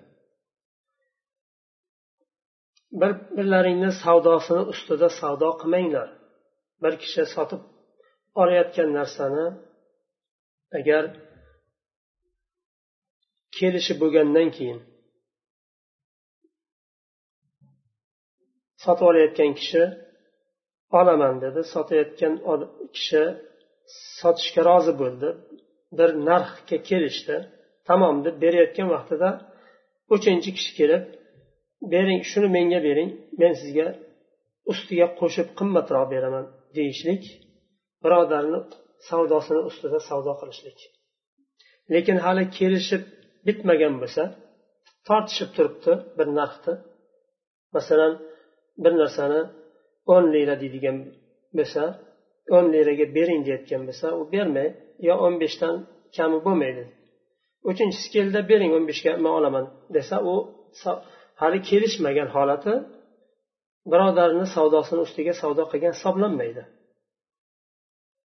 Bir 3.00 3.12
birlaringni 3.36 3.90
savdosini 4.04 4.62
ustida 4.72 5.08
savdo 5.20 5.50
qilmanglar. 5.60 6.08
Bir 6.82 6.94
kishi 7.02 7.22
sotib 7.34 7.62
olayotgan 8.42 8.88
narsani 8.98 9.46
agar 10.78 11.04
kelishi 13.56 13.94
bo'lgandan 14.02 14.48
keyin 14.56 14.80
sotib 18.84 19.06
olayotgan 19.10 19.52
kishi 19.60 19.82
olaman 20.98 21.34
dedi 21.44 21.60
sotayotgan 21.74 22.34
kishi 22.96 23.22
sotishga 24.20 24.62
rozi 24.70 24.92
bo'ldi 25.02 25.28
bir 25.98 26.10
narxga 26.28 26.78
kelishdi 26.88 27.36
tamom 27.88 28.16
deb 28.26 28.36
berayotgan 28.44 28.88
vaqtida 28.94 29.28
uchinchi 30.14 30.50
kishi 30.56 30.72
kelib 30.80 31.02
bering 31.92 32.20
shuni 32.30 32.48
menga 32.56 32.80
bering. 32.88 33.10
Men 33.40 33.52
sizga 33.60 33.86
ustiga 34.70 35.06
qo'shib 35.20 35.48
qimmatroq 35.58 36.06
beraman 36.14 36.44
deyishlik 36.76 37.22
birodarni 38.04 38.60
savdosini 39.08 39.60
ustida 39.68 39.98
savdo 40.08 40.32
qilishlik. 40.40 40.78
Lekin 41.94 42.18
hali 42.24 42.44
kelishib 42.58 43.02
bitmagan 43.46 43.94
bo'lsa 44.02 44.22
tortishib 45.08 45.50
turibdi 45.56 45.92
bir 46.18 46.28
narxni 46.38 46.74
masalan 47.76 48.12
bir 48.82 48.92
narsani 49.02 49.40
o'n 50.14 50.24
lira 50.34 50.54
deydigan 50.62 50.96
bo'lsa 51.58 51.82
o'n 52.56 52.66
liraga 52.74 53.06
bering 53.16 53.40
deyayotgan 53.46 53.82
bo'lsa 53.88 54.06
u 54.20 54.22
bermay 54.34 54.68
yo 55.08 55.14
o'n 55.26 55.34
beshdan 55.42 55.74
kami 56.16 56.38
bo'lmaydi. 56.46 56.84
Uchinchisi 57.70 58.08
keldi 58.14 58.40
bering 58.50 58.70
o'n 58.76 58.84
beshga 58.90 59.12
man 59.24 59.32
olaman 59.38 59.64
desa 59.96 60.16
u 60.32 60.34
hali 61.40 61.58
kelishmagan 61.68 62.28
holati 62.34 62.74
birodarini 63.92 64.46
savdosini 64.54 65.00
ustiga 65.06 65.34
savdo 65.42 65.62
qilgan 65.72 65.92
hisoblanmaydi. 65.96 66.62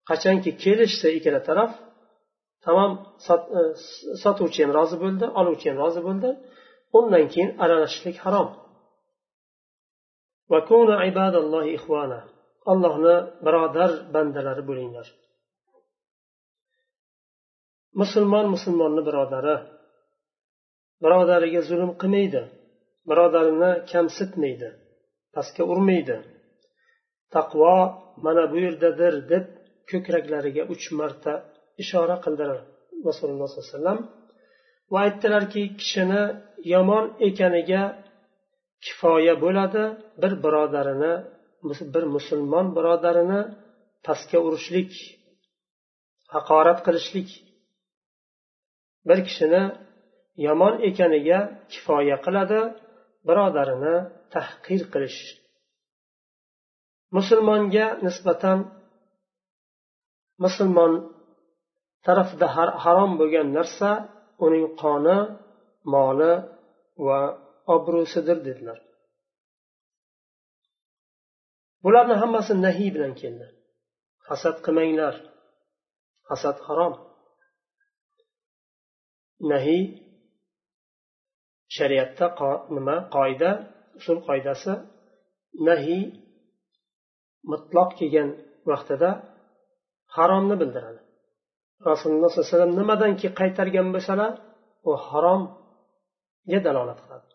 Qachonki 0.10 0.52
kelishsa 0.64 1.08
ikkala 1.18 1.42
taraf 1.50 1.72
tamom 2.66 2.92
e, 3.58 3.62
sotuvchi 4.24 4.60
ham 4.64 4.72
rozi 4.78 4.98
bo'ldi 5.04 5.26
oluvchi 5.40 5.66
ham 5.70 5.78
rozi 5.84 6.02
bo'ldi 6.08 6.30
undan 6.98 7.26
keyin 7.34 7.50
aralashishlik 7.64 8.18
harom. 8.26 8.50
Allohni 12.72 13.16
birodar 13.46 13.92
bandalari 14.14 14.64
bo'linglar. 14.70 15.08
Musulmon 18.02 18.46
musulmonni 18.56 19.02
birodari 19.08 19.56
birodariga 21.04 21.62
zulm 21.70 21.92
qilmaydi. 22.02 22.42
Birodarini 23.10 23.72
kamsitmaydi 23.92 24.70
pastga 25.36 25.64
urmaydi. 25.72 26.18
Taqvo 27.36 27.76
mana 28.26 28.44
bu 28.52 28.58
yerdadir 28.66 29.14
deb 29.32 29.46
ko'kraklariga 29.90 30.64
uch 30.74 30.86
marta 31.00 31.34
ishora 31.84 32.16
qildilar 32.26 32.60
rasululloh 33.08 33.48
sollallohu 33.50 33.68
alayhi 33.68 33.76
vasallam. 33.76 34.00
Va 34.92 35.00
aytdilarki 35.06 35.64
kishini 35.80 36.24
yomon 36.74 37.06
ekaniga 37.28 37.84
kifoya 38.86 39.36
bo'ladi 39.44 39.84
bir 40.22 40.34
birodarini 40.44 41.14
bir 41.94 42.04
musulmon 42.16 42.66
birodarini 42.78 43.42
pastga 44.06 44.40
urishlik 44.48 44.92
haqorat 46.36 46.80
qilishlik. 46.86 47.30
Bir 49.08 49.20
kishini 49.28 49.64
yomon 50.48 50.74
ekaniga 50.90 51.40
kifoya 51.74 52.18
qiladi 52.26 52.60
birodarini 53.28 53.96
tahqir 54.34 54.82
qilish. 54.94 55.22
Musulmonga 57.18 57.88
nisbatan 58.06 58.60
musulmon 60.44 60.94
tarafida 62.06 62.48
harom 62.84 63.12
bo'lgan 63.20 63.48
narsa 63.58 63.90
uning 64.46 64.66
qoni 64.82 65.20
moli 65.94 66.34
va 67.06 67.20
obro'sidir 67.76 68.38
dedilar. 68.48 68.80
Bularni 71.84 72.16
hammasi 72.22 72.54
nahiy 72.66 72.90
bilan 72.96 73.14
keldi. 73.22 73.48
Hasad 74.30 74.58
qilmanglar. 74.66 75.16
Hasad 76.30 76.58
harom. 76.68 76.94
Nahiy 79.52 79.84
shariatda 81.76 82.26
nima 82.76 82.96
qoida 83.16 83.50
usul 84.00 84.20
qoidasi 84.28 84.74
nahiy 85.68 86.04
mutloq 87.52 87.90
kelgan 88.00 88.30
vaqtida 88.70 89.10
haromni 90.16 90.56
bildiradi. 90.62 91.00
Rasululloh 91.90 92.30
sollallohu 92.30 92.48
alayhi 92.48 92.56
vasallam 92.56 92.74
nimadanki 92.82 93.28
qaytargan 93.40 93.88
bo'lsalar 93.96 94.32
u 94.90 94.92
haromga 95.08 96.60
dalolat 96.68 97.00
qiladi. 97.04 97.28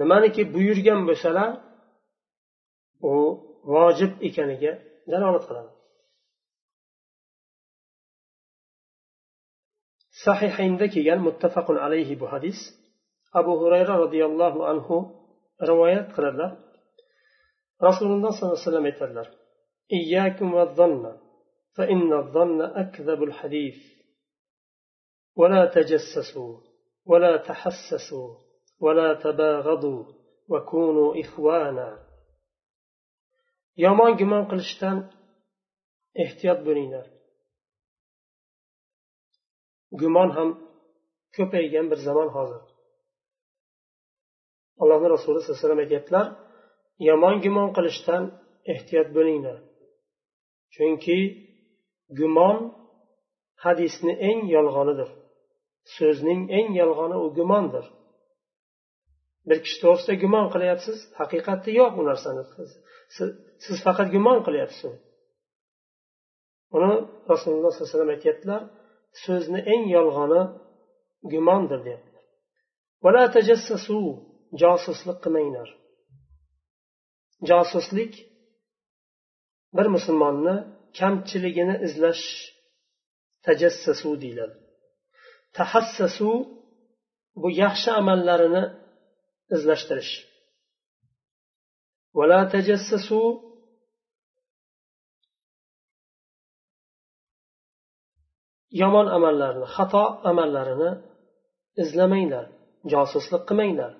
Nimaniki 0.00 0.42
buyurgan 0.54 1.00
bo'lsalar 1.08 1.50
u 3.12 3.14
vojib 3.74 4.12
ekaniga 4.28 4.72
dalolat 5.12 5.44
qiladi. 5.48 5.70
Sahihaynda 10.24 10.86
kelgan 10.94 11.20
muttafaqun 11.28 11.76
alayhi 11.86 12.14
bu 12.22 12.26
hadis. 12.32 12.58
Abu 13.40 13.52
hurayra 13.60 13.94
roziyallohu 14.04 14.60
anhu 14.72 14.96
rivoyat 15.70 16.06
qiladilar 16.14 16.52
rasululloh 17.88 18.30
sollallohu 18.32 18.56
alayhi 18.56 18.66
vasallam 18.66 18.88
aytadilar 18.92 19.28
إياكم 19.92 20.54
والظن 20.54 21.18
فإن 21.76 22.12
الظن 22.12 22.62
أكذب 22.62 23.22
الحديث 23.22 23.76
ولا 25.36 25.64
تجسسوا 25.74 26.60
ولا 27.06 27.36
تحسسوا 27.36 28.34
ولا 28.80 29.14
تباغضوا 29.14 30.04
وكونوا 30.48 31.20
إخوانا 31.20 32.08
yomon 33.84 34.12
gumon 34.18 34.44
qilishdan 34.50 34.98
ehtiyot 36.24 36.60
bo'linglar 36.66 37.06
gumon 40.00 40.30
ham 40.36 40.48
ko'paygan 41.36 41.86
bir 41.90 41.98
zamon 42.06 42.28
hozir 42.36 42.62
allohni 44.82 45.08
rasuli 45.14 45.36
sallallohu 45.38 45.52
alayhi 45.52 45.64
vasallam 45.64 45.82
aytyaptilar 45.84 46.26
yomon 47.08 47.34
gumon 47.44 47.68
qilishdan 47.76 48.22
ehtiyot 48.72 49.08
bo'linglar. 49.16 49.58
Chunki 50.74 51.18
gumon 52.18 52.58
hadisni 53.64 54.12
eng 54.28 54.40
yolg'onidir. 54.56 55.10
So'zning 55.96 56.40
eng 56.58 56.68
yolg'oni 56.80 57.16
u 57.24 57.26
gumondir. 57.38 57.86
Bir 59.48 59.58
kishi 59.64 59.78
to'g'risida 59.82 60.14
gumon 60.22 60.46
qilyapsiz 60.54 60.98
haqiqatda 61.20 61.70
yo'q 61.80 61.92
u 62.00 62.02
narsani. 62.10 62.42
Siz 63.64 63.76
faqat 63.86 64.08
gumon 64.16 64.38
qilyapsiz. 64.46 64.92
Uni 66.76 66.92
rasululloh 67.32 67.70
sollallohu 67.72 67.82
alayhi 67.82 67.94
vasallam 67.94 68.12
aytyaptilar 68.16 68.62
so'zni 69.24 69.60
eng 69.72 69.84
yolg'oni 69.96 70.42
gumondir 71.32 71.80
deyaptilar. 71.86 72.24
Josuslik 74.62 75.18
qilmanglar. 75.24 75.68
Josuslik 77.50 78.12
bir 79.76 79.86
musulmonni 79.94 80.56
kamchiligini 80.98 81.74
izlash 81.86 82.24
tajassasu 83.46 84.10
deyiladi. 84.22 84.56
Tahassasu 85.56 86.30
bu 87.42 87.48
yaxshi 87.62 87.90
amallarini 88.00 88.64
izlashtirish. 89.56 90.12
Vala 92.18 92.40
tajassasu 92.54 93.20
yomon 98.80 99.06
amallarni 99.16 99.66
xato 99.76 100.04
amallarini 100.30 100.90
izlamanglar. 101.82 102.46
Josuslik 102.92 103.42
qilmanglar. 103.48 103.92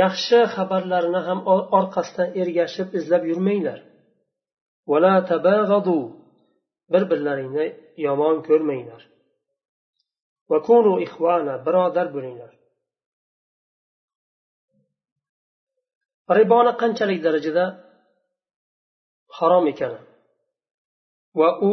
Yaxshi 0.00 0.38
xabarlarni 0.54 1.20
ham 1.28 1.40
orqasidan 1.78 2.28
ergashib 2.42 2.88
izlab 2.98 3.22
yurmanglar 3.30 3.78
tabag'adu 5.30 5.98
bir 6.92 7.02
birlaringni 7.10 7.66
yomon 8.06 8.36
ko'rmanglar 8.48 9.02
vakunu 10.52 10.94
ixvana 11.06 11.54
birodar 11.66 12.06
bo'linglar 12.14 12.52
riboni 16.38 16.72
qanchalik 16.82 17.20
darajada 17.26 17.64
harom 19.38 19.64
ekani 19.72 20.00
va 21.40 21.50
u 21.70 21.72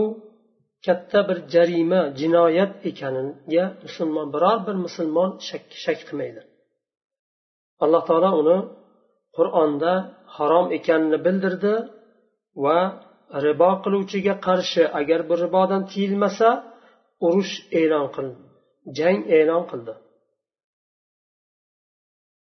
katta 0.86 1.20
bir 1.30 1.38
jarima 1.54 2.02
jinoyat 2.20 2.74
ekaniga 2.90 3.66
musulmon 3.86 4.28
biror 4.36 4.58
bir 4.68 4.76
musulmon 4.86 5.30
shak 5.48 5.64
shak 5.84 6.00
qilmaydi. 6.08 6.42
Alloh 7.84 8.04
taolo 8.10 8.30
uni 8.42 8.58
qur'onda 9.38 9.94
harom 10.36 10.68
ekanini 10.78 11.18
bildirdi 11.26 11.74
va 12.66 12.80
ribo 13.46 13.72
qiluvchiga 13.84 14.34
qarshi 14.48 14.84
agar 15.00 15.20
bu 15.30 15.36
ribodan 15.44 15.82
tiyilmasa 15.92 16.48
urush 17.26 17.54
e'lon 17.82 18.08
qildi 18.16 18.42
jang 18.98 19.20
e'lon 19.38 19.64
qildi. 19.72 19.94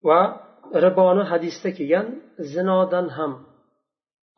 Va 0.09 0.21
riboni 0.85 1.25
hadisda 1.33 1.71
kelgan 1.79 2.07
zinodan 2.53 3.07
ham 3.17 3.33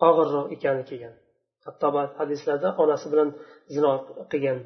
og'irroq 0.09 0.47
ekani 0.57 0.85
kelgan. 0.91 1.15
Hatto 1.67 1.87
hadislarda 2.21 2.69
onasi 2.83 3.07
bilan 3.13 3.29
zino 3.75 3.93
qilgan 4.33 4.59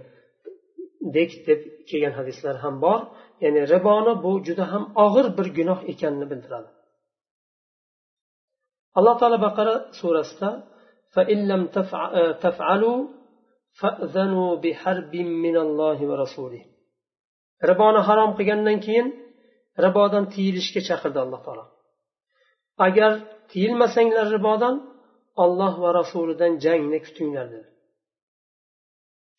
dek 1.17 1.31
deb 1.49 1.61
kelgan 1.89 2.15
hadislar 2.19 2.55
ham 2.65 2.75
bor. 2.85 3.01
Ya'ni 3.45 3.61
riboni 3.73 4.13
bu 4.25 4.33
juda 4.47 4.65
ham 4.73 4.85
og'ir 5.05 5.27
bir 5.39 5.49
gunoh 5.59 5.81
ekanini 5.93 6.27
bildiradi. 6.33 6.71
Alloh 8.99 9.15
taolo 9.21 9.39
baqara 9.47 9.75
surasida 9.99 10.51
e, 11.31 12.23
riboni 17.69 18.01
harom 18.09 18.31
qilgandan 18.39 18.79
keyin 18.87 19.07
ribodan 19.85 20.25
tiyilishga 20.35 20.81
chaqirdi 20.89 21.19
alloh 21.25 21.41
taolo. 21.47 21.65
Agar 22.87 23.13
tiyilmasanglar 23.51 24.27
ribodan 24.37 24.75
olloh 25.45 25.75
va 25.83 25.91
rasulidan 26.01 26.53
jangni 26.65 26.99
kutinglar 27.07 27.47
dedi. 27.55 27.69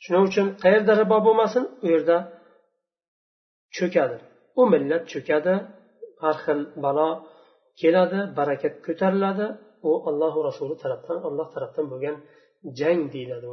Shuning 0.03 0.23
uchun 0.29 0.47
qayerda 0.63 0.93
ribo 1.01 1.17
bo'lmasin 1.27 1.63
u 1.83 1.85
yerda 1.93 2.17
cho'kadi. 3.77 4.17
U 4.59 4.61
millat 4.73 5.03
cho'kadi 5.13 5.53
har 6.23 6.35
xil 6.43 6.59
balo 6.85 7.09
keladi 7.81 8.19
barakat 8.37 8.73
ko'tariladi. 8.85 9.47
U 9.89 9.91
allohu 10.09 10.39
rasuli 10.49 10.75
tarafdan 10.83 11.17
alloh 11.27 11.47
tarafdan 11.55 11.85
bo'lgan 11.91 12.15
jang 12.79 13.01
deyiladi 13.13 13.47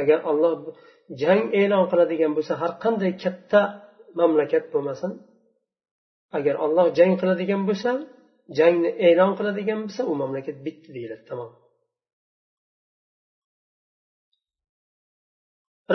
agar 0.00 0.18
olloh 0.30 0.52
jang 1.22 1.42
e'lon 1.60 1.84
qiladigan 1.90 2.32
bo'lsa 2.36 2.52
har 2.62 2.72
qanday 2.84 3.12
katta 3.24 3.60
mamlakat 4.20 4.64
bo'lmasin. 4.74 5.12
Agar 6.38 6.54
olloh 6.64 6.86
jang 6.98 7.12
qiladigan 7.20 7.62
bo'lsa 7.68 7.90
jangni 8.58 8.90
e'lon 9.08 9.32
qiladigan 9.38 9.78
bo'lsa 9.84 10.02
u 10.10 10.12
mamlakat 10.22 10.56
bitdi 10.66 10.88
deyiladi 10.96 11.24
tamom. 11.30 11.50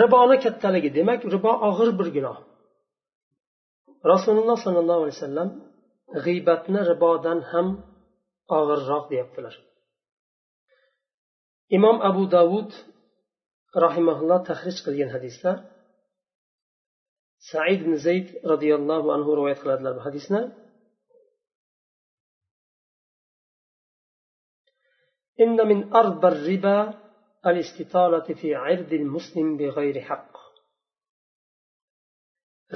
riboni 0.01 0.37
kattaligi 0.43 0.89
demak 0.97 1.21
ribo 1.35 1.51
og'ir 1.69 1.89
bir 1.99 2.07
gunoh 2.15 2.37
rasululloh 4.13 4.57
sollallohu 4.65 5.01
alayhi 5.03 5.17
vasallam 5.19 5.49
g'iybatni 6.25 6.81
ribodan 6.91 7.39
ham 7.51 7.67
og'irroq 8.59 9.05
deyaptilar 9.11 9.55
imom 11.77 11.97
abu 12.09 12.23
davud 12.37 12.69
rahimaulloh 13.85 14.39
tahrij 14.49 14.77
qilgan 14.85 15.09
hadisda 15.15 15.51
said 17.49 17.79
ibn 17.83 17.93
zayd 18.05 18.27
roziyallohu 18.51 19.07
anhu 19.15 19.29
rivoyat 19.37 19.59
qiladilar 19.63 19.93
bu 19.97 20.03
hadisni 20.07 20.41
إن 25.43 25.57
من 25.71 25.79
أربى 25.93 26.27
الربا 26.27 26.77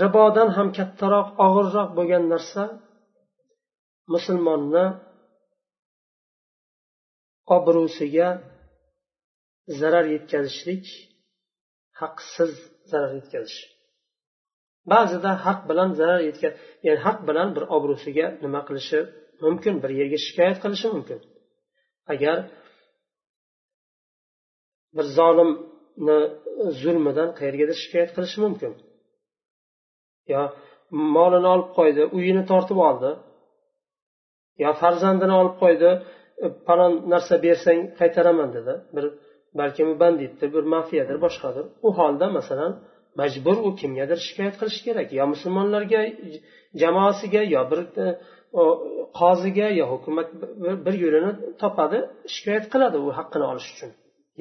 ribodan 0.02 0.48
ham 0.57 0.68
kattaroq 0.78 1.28
og'irroq 1.46 1.90
bo'lgan 1.98 2.24
narsa 2.33 2.62
musulmonni 4.14 4.87
obro'siga 7.57 8.28
zarar 9.81 10.07
yetkazishlik 10.14 10.85
haqsiz 12.00 12.52
zarar 12.90 13.12
yetkazish. 13.18 13.59
Ba'zida 14.92 15.31
haq 15.46 15.61
bilan 15.70 15.90
zarar 16.00 16.20
yetkaz 16.28 16.52
ya'ni 16.87 17.00
haq 17.07 17.18
bilan 17.28 17.48
bir 17.57 17.64
obro'siga 17.76 18.26
nima 18.44 18.61
qilishi 18.68 19.00
mumkin 19.44 19.74
bir 19.83 19.90
yerga 20.00 20.18
shikoyat 20.26 20.59
qilishi 20.64 20.88
mumkin. 20.94 21.18
Agar 22.12 22.37
bir 24.98 25.06
zolimni 25.18 26.18
zulmidan 26.82 27.28
qayergadir 27.38 27.76
shikoyat 27.82 28.11
qilishi 28.16 28.38
mumkin? 28.44 28.72
Yo 30.32 30.42
molini 31.16 31.48
olib 31.54 31.70
qo'ydi 31.78 32.02
uyini 32.18 32.44
tortib 32.50 32.78
oldi. 32.88 33.11
Yo 34.62 34.70
farzandini 34.82 35.34
olib 35.40 35.56
qo'ydi 35.62 35.90
e, 36.44 36.46
falon 36.66 36.92
narsa 37.12 37.34
bersang 37.46 37.80
qaytaraman 38.00 38.50
dedi. 38.56 38.74
Bir 38.96 39.04
balki 39.61 39.82
u 39.90 39.92
banditdir 40.02 40.48
bir 40.56 40.64
mafiyadir 40.74 41.16
boshqadir. 41.24 41.64
U 41.87 41.88
holda 41.98 42.26
masalan 42.38 42.72
majbur 43.20 43.56
u 43.68 43.70
kimgadir 43.80 44.18
shikoyat 44.26 44.54
qilishi 44.61 44.82
kerak. 44.87 45.08
Yo 45.18 45.24
musulmonlarga 45.34 46.00
jamoasiga 46.82 47.42
yo 47.54 47.62
bir 47.70 47.80
e, 48.04 48.06
qoziga 49.20 49.68
yo 49.80 49.84
hukumat 49.92 50.28
bir 50.87 50.94
yo'lini 51.04 51.32
topadi 51.62 51.98
shikoyat 52.34 52.64
qiladi 52.72 52.96
u 53.06 53.08
haqqini 53.18 53.46
olish 53.52 53.68
uchun. 53.74 53.90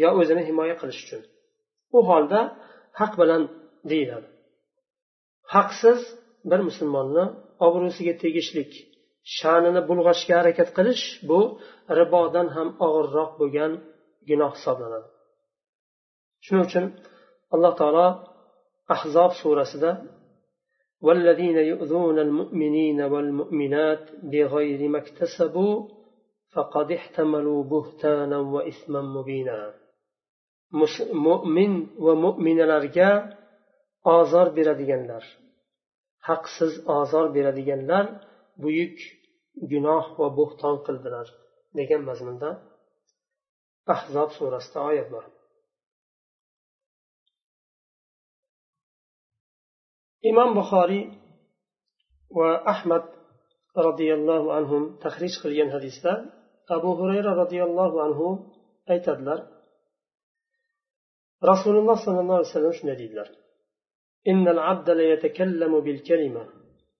yo 0.03 0.09
o'zini 0.21 0.43
himoya 0.49 0.75
qilish 0.81 1.01
uchun 1.05 1.23
u 1.97 1.99
holda 2.11 2.41
haq 3.01 3.13
bilan 3.21 3.43
deyiladi 3.91 4.29
haqsiz 5.55 6.01
bir 6.51 6.61
musulmonni 6.69 7.25
obro'siga 7.67 8.15
tegishlik 8.23 8.73
sha'nini 9.37 9.81
bulg'ashga 9.89 10.35
harakat 10.41 10.69
qilish 10.79 11.05
bu 11.29 11.41
ribodan 12.01 12.49
ham 12.57 12.69
og'irroq 12.87 13.31
bo'lgan 13.41 13.73
gunoh 14.29 14.51
hisoblanadi 14.57 15.09
shuning 16.45 16.65
uchun 16.69 16.85
alloh 17.55 17.73
taolo 17.81 18.07
ahzob 18.95 19.33
surasida 19.43 19.93
والذين 21.07 21.59
يؤذون 21.73 22.19
المؤمنين 22.27 22.99
والمؤمنات 23.13 24.05
بغير 24.33 24.81
ما 24.93 24.99
اكتسبوا 25.05 25.89
فقد 26.55 26.93
احتملوا 26.99 27.61
بهتانا 27.73 28.39
وإثما 28.55 29.01
مبينا 29.17 29.75
mo'min 31.26 31.74
va 32.06 32.14
mo'minalarga 32.24 33.10
ozor 34.18 34.48
beradiganlar 34.58 35.24
haqsiz 36.30 36.74
ozor 37.00 37.28
beradiganlar 37.38 38.06
buyuk 38.64 38.98
gunoh 39.72 40.06
va 40.20 40.28
bo'xton 40.40 40.76
qildilar 40.86 41.28
degan 41.80 42.02
mazmunda 42.10 42.50
ahzob 43.96 44.30
surasida 44.38 44.80
oyat 44.90 45.08
bor. 45.14 45.26
Imom 50.30 50.50
buxoriy 50.60 51.04
va 52.38 52.50
ahmad 52.74 53.06
roziyallohu 53.88 54.48
anhu 54.58 54.78
tahrij 55.04 55.34
qilgan 55.44 55.70
hadisda 55.76 56.12
abu 56.76 56.90
hurayra 57.00 57.32
roziyallohu 57.42 57.98
anhu 58.08 58.28
aytadilar 58.94 59.40
rasululloh 61.42 61.98
sollallohu 62.06 62.38
alayhi 62.40 62.50
vasallam 62.50 62.74
shunday 62.80 62.98
deydilar. 63.02 63.30
إن 64.28 64.48
العبد 64.48 64.90
ليتكلم 64.90 65.80
بالكلمة 65.80 66.44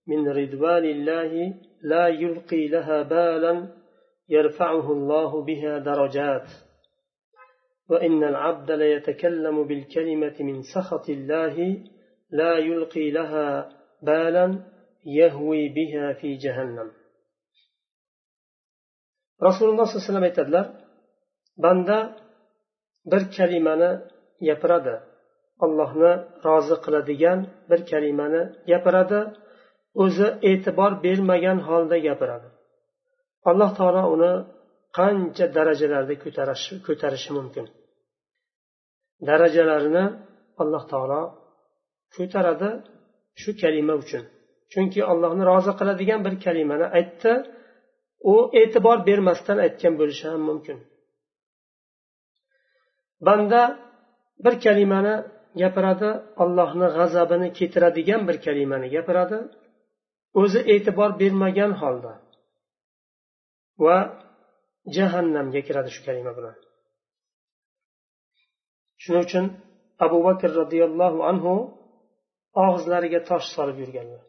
من 0.08 0.28
رضوان 0.28 0.86
الله 0.86 1.54
لا 1.82 2.08
يلقي 2.08 2.68
لها 2.68 3.02
بالا 3.02 3.68
يرفعه 4.30 4.92
الله 4.92 5.32
بها 5.44 5.78
درجات 5.78 6.48
وإن 7.90 8.24
العبد 8.24 8.72
ليتكلم 8.72 9.68
بالكلمة 9.68 10.36
من 10.40 10.62
سخط 10.62 11.10
الله 11.10 11.84
لا 12.32 12.58
يلقي 12.58 13.12
لها 13.12 13.70
بالا 14.02 14.64
يهوي 15.06 15.70
بها 15.70 16.14
في 16.14 16.36
جهنم 16.36 16.92
رسول 19.44 19.70
الله 19.70 19.84
صلى 19.86 19.96
الله 19.96 20.04
عليه 20.04 20.12
وسلم 20.12 20.24
aytadilar 20.24 20.68
banda 21.58 22.18
bir 23.06 23.32
kalimani 23.38 24.02
gapiradi. 24.48 24.96
Allohni 25.66 26.12
rozi 26.46 26.76
qiladigan 26.86 27.40
bir 27.70 27.80
kalimani 27.92 28.42
gapiradi. 28.72 29.20
O'zi 30.04 30.28
e'tibor 30.50 30.92
bermagan 31.06 31.58
holda 31.68 31.98
gapiradi. 32.08 32.48
Alloh 33.50 33.72
taolo 33.80 34.04
uni 34.16 34.34
qancha 34.98 35.46
darajalarda 35.58 36.16
ko'tarishi 36.24 36.74
ko'tarishi 36.88 37.32
mumkin? 37.38 37.66
Darajalarini 39.30 40.06
alloh 40.62 40.84
taolo 40.92 41.22
ko'taradi 42.16 42.70
shu 43.42 43.50
kalima 43.62 43.96
uchun. 44.04 44.24
Chunki 44.72 45.00
allohni 45.12 45.44
rozi 45.52 45.72
qiladigan 45.80 46.20
bir 46.26 46.34
kalimani 46.46 46.88
aytdi 47.00 47.32
u 48.32 48.36
e'tibor 48.62 48.98
bermasdan 49.10 49.58
aytgan 49.66 49.94
bo'lishi 50.00 50.26
ham 50.32 50.42
mumkin. 50.50 50.78
Banda 53.28 53.62
bir 54.44 54.54
kalimani 54.66 55.16
gapiradi 55.62 56.10
allohni 56.44 56.88
g'azabini 56.98 57.48
keltiradigan 57.58 58.22
bir 58.28 58.38
kalimani 58.46 58.88
gapiradi. 58.96 59.38
O'zi 60.42 60.60
e'tibor 60.74 61.12
bermagan 61.22 61.72
holda 61.82 62.14
va 63.86 63.98
jahannamga 64.96 65.62
kiradi 65.68 65.90
shu 65.96 66.02
kalima 66.08 66.32
bilan. 66.38 66.56
Shuning 69.04 69.24
uchun 69.28 69.46
abu 70.06 70.18
bakr 70.28 70.50
roziyallohu 70.62 71.20
anhu 71.32 71.54
og'izlariga 72.66 73.22
tosh 73.30 73.48
solib 73.56 73.78
yurganlar. 73.84 74.24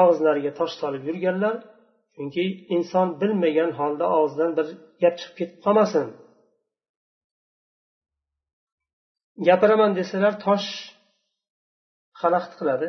Og'izlariga 0.00 0.52
tosh 0.60 0.74
solib 0.82 1.02
yurganlar 1.08 1.56
chunki 2.16 2.44
inson 2.76 3.08
bilmagan 3.20 3.70
holda 3.80 4.06
og'zidan 4.18 4.50
bir 4.58 4.66
gap 5.02 5.14
chiqib 5.20 5.34
ketib 5.38 5.58
qolmasin. 5.64 6.06
Gapiraman 9.48 9.92
desalar 9.98 10.34
tosh 10.46 10.68
xalaqit 12.20 12.54
qiladi. 12.60 12.88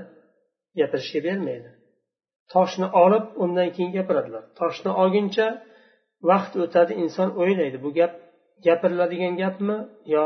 Gapirishga 0.80 1.20
bermaydi. 1.28 1.70
Toshni 2.54 2.88
olib 3.04 3.26
undan 3.44 3.70
keyin 3.76 3.92
gapiradilar. 3.98 4.44
Toshni 4.60 4.92
olguncha 5.02 5.48
vaqt 6.30 6.54
o'tadi 6.64 6.94
inson 7.04 7.30
o'ylaydi 7.42 7.78
bu 7.86 7.90
gap 8.00 8.14
gapiriladigan 8.68 9.34
gapmi 9.44 9.78
yo 10.14 10.26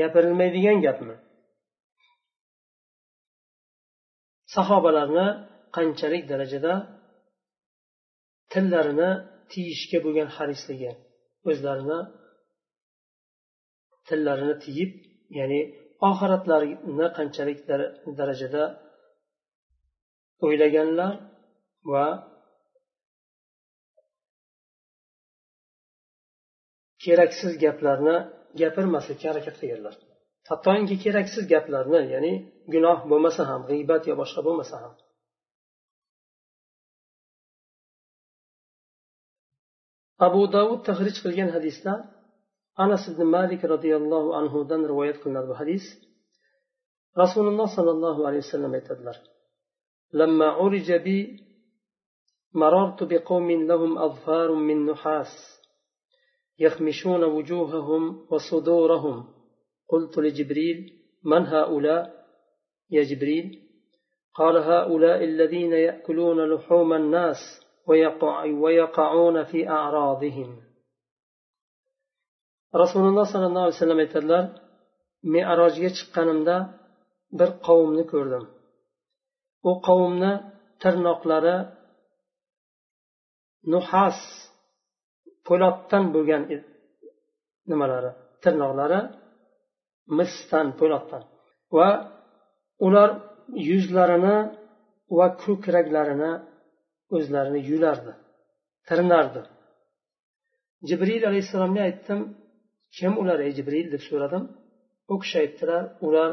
gapirilmaydigan 0.00 0.78
gapmi? 0.86 1.14
Sahobalarni 4.54 5.28
qanchalik 5.76 6.22
darajada 6.32 6.74
tillarini 8.52 9.10
tiyishga 9.52 9.98
bo'lgan 10.04 10.28
harisligi 10.36 10.92
o'zlarini 11.50 11.98
tillarini 14.08 14.56
tiyib 14.64 14.90
ya'ni 15.38 15.60
oxiratlarini 16.10 17.06
qanchalik 17.18 17.58
darajada 18.18 18.64
o'ylaganlar 20.46 21.12
va 21.92 22.06
keraksiz 27.04 27.52
gaplarni 27.64 28.16
gapirmaslikka 28.60 29.26
harakat 29.30 29.56
qilganlar. 29.60 29.94
Hattoki 30.50 30.96
keraksiz 31.04 31.44
gaplarni 31.52 32.00
ya'ni 32.14 32.32
gunoh 32.74 32.98
bo'lmasa 33.10 33.42
ham 33.50 33.60
g'iybat 33.70 34.02
yo 34.10 34.14
boshqa 34.22 34.40
bo'lmasa 34.48 34.76
ham. 34.82 34.94
Abu 40.26 40.42
davud 40.56 40.80
tahrij 40.88 41.16
qilgan 41.24 41.50
hadisda 41.56 41.92
anas 42.84 43.02
ibn 43.12 43.22
malik 43.36 43.60
roziyallohu 43.74 44.28
anhudan 44.40 44.82
rivoyat 44.90 45.16
qilinadi 45.22 45.48
bu 45.52 45.54
hadis. 45.60 45.84
Rasululloh 47.22 47.68
sollallohu 47.76 48.20
alayhi 48.28 48.44
vasallam 48.46 48.72
aytadilar 48.78 49.16
لما 50.12 50.46
عرج 50.46 50.92
بي 50.92 51.40
مررت 52.54 53.02
بقوم 53.02 53.50
لهم 53.50 53.98
أظفار 53.98 54.54
من 54.54 54.86
نحاس 54.86 55.32
يخمشون 56.58 57.24
وجوههم 57.24 58.26
وصدورهم 58.30 59.24
قلت 59.88 60.18
لجبريل 60.18 60.92
من 61.24 61.46
هؤلاء 61.46 62.26
يا 62.90 63.02
جبريل 63.02 63.62
قال 64.34 64.56
هؤلاء 64.56 65.24
الذين 65.24 65.72
يأكلون 65.72 66.54
لحوم 66.54 66.92
الناس 66.92 67.36
ويقع 67.88 68.44
ويقعون 68.44 69.44
في 69.44 69.68
أعراضهم 69.68 70.56
rasululloh 72.82 73.26
sollallohu 73.32 73.64
alayhi 73.66 73.78
vasallam 73.78 74.00
aytadilar 74.04 74.44
merojga 75.34 75.90
chiqqanimda 75.96 76.56
bir 77.38 77.50
qavmni 77.66 78.04
ko'rdim. 78.12 78.44
U 79.70 79.72
qavmni 79.88 80.32
tirnoqlari 80.82 81.56
nuhas 83.72 84.18
po'latdan 85.46 86.04
bo'lgan 86.14 86.42
e, 86.54 86.56
nimalari 87.70 88.10
tirnoqlari 88.44 89.00
misdan 90.18 90.66
po'latdan. 90.80 91.22
Va 91.76 91.88
ular 92.86 93.10
yuzlarini 93.70 94.36
va 95.18 95.26
ko'kraklarini 95.44 96.32
o'zlarini 97.16 97.60
yulardi 97.70 98.12
tirnardi 98.88 99.42
jibril 100.88 101.22
alayhissalomga 101.30 101.82
aytdim 101.88 102.20
kim 102.96 103.12
ular 103.22 103.38
ey 103.46 103.52
jibril? 103.58 103.86
deb 103.94 104.02
so'radim. 104.08 104.44
U 105.12 105.14
kishi 105.22 105.36
aytdilar 105.44 105.82
ular 106.06 106.30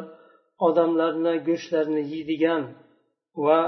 odamlarni 0.67 1.33
go'shtlarini 1.47 2.03
yeydigan 2.13 2.63
va 3.45 3.59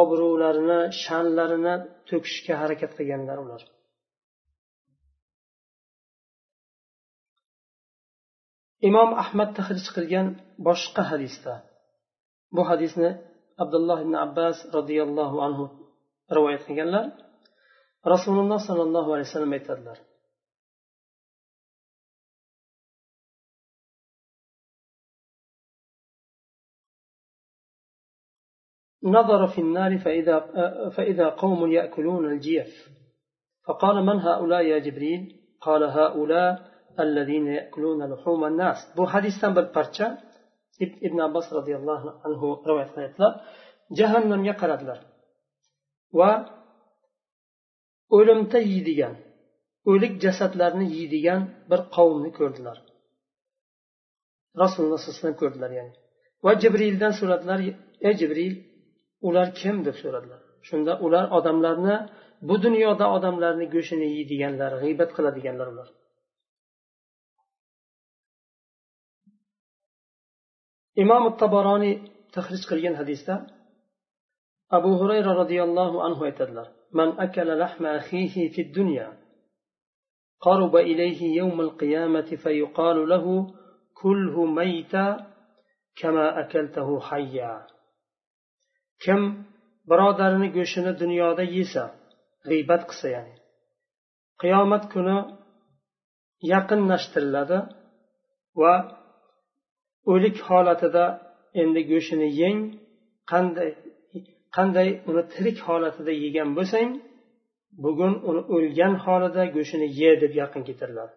obro'larini 0.00 0.80
sha'nlarini 1.02 1.74
to'kishga 2.08 2.54
harakat 2.62 2.92
qilganlar 2.98 3.38
ular. 3.44 3.62
Imom 8.88 9.10
ahmad 9.22 9.50
tahrij 9.58 9.86
qilgan 9.96 10.26
boshqa 10.66 11.02
hadisda. 11.10 11.54
Bu 12.56 12.62
hadisni 12.70 13.10
abdulloh 13.62 13.98
ibn 14.04 14.14
abbas 14.26 14.56
roziyallohu 14.76 15.36
anhu 15.46 15.64
rivoyat 16.36 16.62
qilganlar. 16.68 17.06
Rasululloh 18.12 18.60
sollallohu 18.68 19.10
alayhi 19.14 19.28
vasallam 19.28 19.52
aytadilar. 19.58 19.98
نظر 29.04 29.46
في 29.46 29.60
النار 29.60 29.98
فإذا, 29.98 30.38
فإذا 30.96 31.28
قوم 31.28 31.72
يأكلون 31.72 32.32
الجيف. 32.32 32.88
فقال 33.66 34.06
من 34.06 34.20
هؤلاء 34.20 34.62
يا 34.62 34.78
جبريل؟ 34.78 35.40
قال 35.60 35.84
هؤلاء 35.84 36.70
الذين 37.00 37.46
يأكلون 37.46 38.12
لحوم 38.12 38.44
الناس. 38.44 38.76
بو 38.96 39.06
حديث 39.06 39.44
بل 39.44 39.64
برشا 39.64 40.18
ابن 40.82 41.20
عباس 41.20 41.52
رضي 41.52 41.76
الله 41.76 42.20
عنه 42.24 42.62
روى 42.66 42.86
جهنم 43.92 44.44
يقرد 44.44 44.82
له 44.82 45.00
و 46.12 46.22
أولم 48.12 48.46
تيديا 48.48 49.16
ولك 49.86 50.10
جسد 50.10 50.56
لرني 50.56 51.02
يديان 51.02 51.66
بر 51.68 51.80
قوم 51.92 52.26
نكرد 52.26 52.52
رسول 54.58 54.86
الله 54.86 54.96
صلى 54.96 55.08
الله 55.08 55.18
عليه 55.18 55.18
وسلم 55.18 55.32
كرد 55.32 55.56
يعني 55.72 55.92
وجبريل 56.42 56.98
دان 56.98 57.12
سورة 57.12 57.42
لر 57.48 57.60
يا 58.02 58.12
جبريل 58.12 58.73
ular 59.27 59.47
kim 59.59 59.75
deb 59.87 59.95
so'radilar 60.01 60.41
shunda 60.67 60.93
ular 61.05 61.25
odamlarni 61.37 61.95
bu 62.47 62.55
dunyoda 62.65 63.05
odamlarni 63.17 63.65
go'shtini 63.75 64.07
yeydiganlar 64.15 64.71
g'iybat 64.81 65.09
qiladiganlar 65.17 65.67
ular 65.73 65.89
imom 71.03 71.23
taboroniy 71.41 71.95
tahrij 72.35 72.63
qilgan 72.69 72.95
hadisda 73.01 73.35
abu 74.77 74.91
hurayra 74.99 75.31
roziyallohu 75.41 75.97
anhu 76.07 76.21
aytadilar 76.29 76.67
من 76.93 77.19
أكل 77.19 77.59
لحم 77.59 77.85
أخيه 77.85 78.49
في 78.49 78.61
الدنيا 78.61 79.17
قرب 80.41 80.75
إليه 80.75 81.35
يوم 81.37 81.61
القيامة 81.61 82.29
فيقال 82.43 83.09
له 83.09 83.53
كله 83.93 84.45
ميتا 84.45 85.07
كما 85.95 86.39
أكلته 86.39 86.99
حيا 86.99 87.67
kim 89.04 89.20
birodarini 89.90 90.48
go'shtini 90.56 90.92
dunyoda 91.02 91.44
yesa 91.56 91.84
g'iybat 92.48 92.82
qilsa 92.90 93.06
ya'ni 93.16 93.34
qiyomat 94.42 94.84
kuni 94.94 95.18
yaqinlashtiriladi 96.52 97.58
va 98.60 98.74
o'lik 100.12 100.36
holatida 100.48 101.04
endi 101.62 101.80
go'shtini 101.92 102.28
yeng 102.42 102.58
qanday 103.32 103.70
qanday 104.56 104.88
uni 105.10 105.22
tirik 105.32 105.58
holatida 105.68 106.12
yegan 106.24 106.50
bo'lsang 106.58 106.90
bugun 107.84 108.12
uni 108.28 108.42
o'lgan 108.54 108.94
holida 109.04 109.42
go'shtini 109.56 109.88
ye 110.00 110.10
deb 110.22 110.32
yaqin 110.42 110.62
keltiriladi 110.68 111.14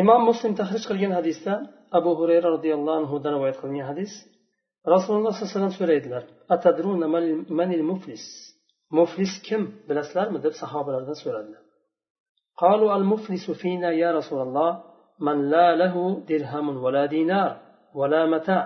imom 0.00 0.20
muslim 0.30 0.52
tahrij 0.60 0.84
qilgan 0.90 1.12
hadisda 1.18 1.52
abu 1.98 2.10
hurayra 2.18 2.48
roziyallohu 2.56 2.96
anhudan 3.00 3.32
rivoyat 3.36 3.56
qilingan 3.62 3.86
hadis 3.92 4.12
rasululloh 4.94 5.32
sollallohu 5.32 5.48
alayhi 5.48 5.56
vasallam 5.56 5.76
so'raydilar 5.80 6.22
atadruna 6.54 7.06
manil 7.60 7.84
muflis 7.90 8.24
muflis 8.98 9.32
kim 9.46 9.62
bilasizlarmi? 9.88 10.38
deb 10.46 10.54
sahobalardan 10.62 11.16
so'radilar. 11.22 11.62
Qalu 12.62 12.86
al 12.96 13.04
muflisu 13.12 13.52
fina 13.62 13.90
ya 14.02 14.10
rasululloh 14.18 14.70
man 15.26 15.38
la 15.54 15.68
lahu 15.82 16.02
dirhamun 16.30 16.76
vala 16.84 17.04
dinar 17.14 17.50
vala 17.98 18.22
mata. 18.34 18.58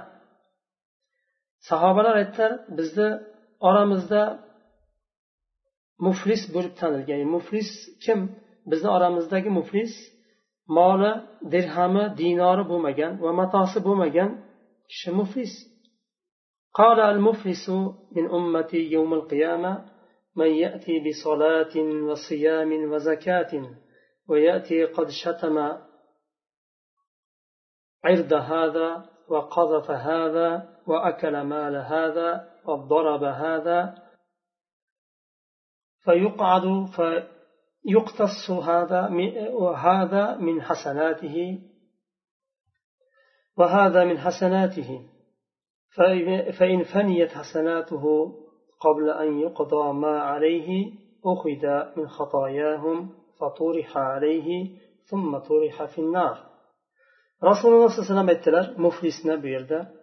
Sahobalar 1.70 2.14
aytdilar 2.22 2.52
bizni 2.78 3.08
oramizda 3.68 4.22
muflis 6.06 6.42
bo'lib 6.54 6.74
tanilgan 6.80 7.16
yani 7.20 7.26
muflis 7.36 7.70
kim? 8.04 8.20
Bizni 8.70 8.88
oramizdagi 8.96 9.50
muflis 9.58 9.92
moli 10.76 11.12
dirhami 11.52 12.04
dinori 12.18 12.64
bo'lmagan 12.70 13.12
va 13.24 13.30
matosi 13.40 13.78
bo'lmagan 13.86 14.30
kishi 14.90 15.10
muflis. 15.20 15.54
قال 16.80 17.00
المفلس 17.00 17.68
من 18.16 18.30
أمتي 18.30 18.76
يوم 18.76 19.14
القيامة 19.14 19.72
من 20.36 20.46
يأتي 20.46 20.94
بصلاة 21.04 21.74
وصيام 22.08 22.92
وزكاة 22.92 23.52
ويأتي 24.28 24.84
قد 24.84 25.08
شتم 25.08 25.56
عرض 28.04 28.32
هذا 28.32 29.04
وقذف 29.28 29.90
هذا 29.90 30.78
وأكل 30.86 31.40
مال 31.40 31.76
هذا 31.76 32.48
وضرب 32.66 33.24
هذا 33.24 33.94
فيقعد 36.04 36.86
يقتص 37.86 38.50
هذا 38.50 39.10
وهذا 39.52 40.36
من 40.36 40.62
حسناته 40.62 41.58
وهذا 43.56 44.04
من 44.04 44.18
حسناته. 44.18 45.08
فإن 46.58 46.82
فنيت 46.82 47.30
حسناته 47.30 48.34
قبل 48.80 49.10
أن 49.10 49.38
يقضى 49.40 49.92
ما 49.92 50.20
عليه 50.20 50.92
أخذ 51.24 51.66
من 51.96 52.08
خطاياهم 52.08 53.10
فطرح 53.40 53.96
عليه 53.96 54.78
ثم 55.04 55.38
طرح 55.38 55.84
في 55.84 55.98
النار. 55.98 56.46
رسول 57.44 57.74
الله 57.74 57.88
صلى 57.88 58.20
الله 58.20 58.32
عليه 58.32 58.40
وسلم 58.40 58.86
مفلسنا 58.86 59.34
بيردا 59.36 59.96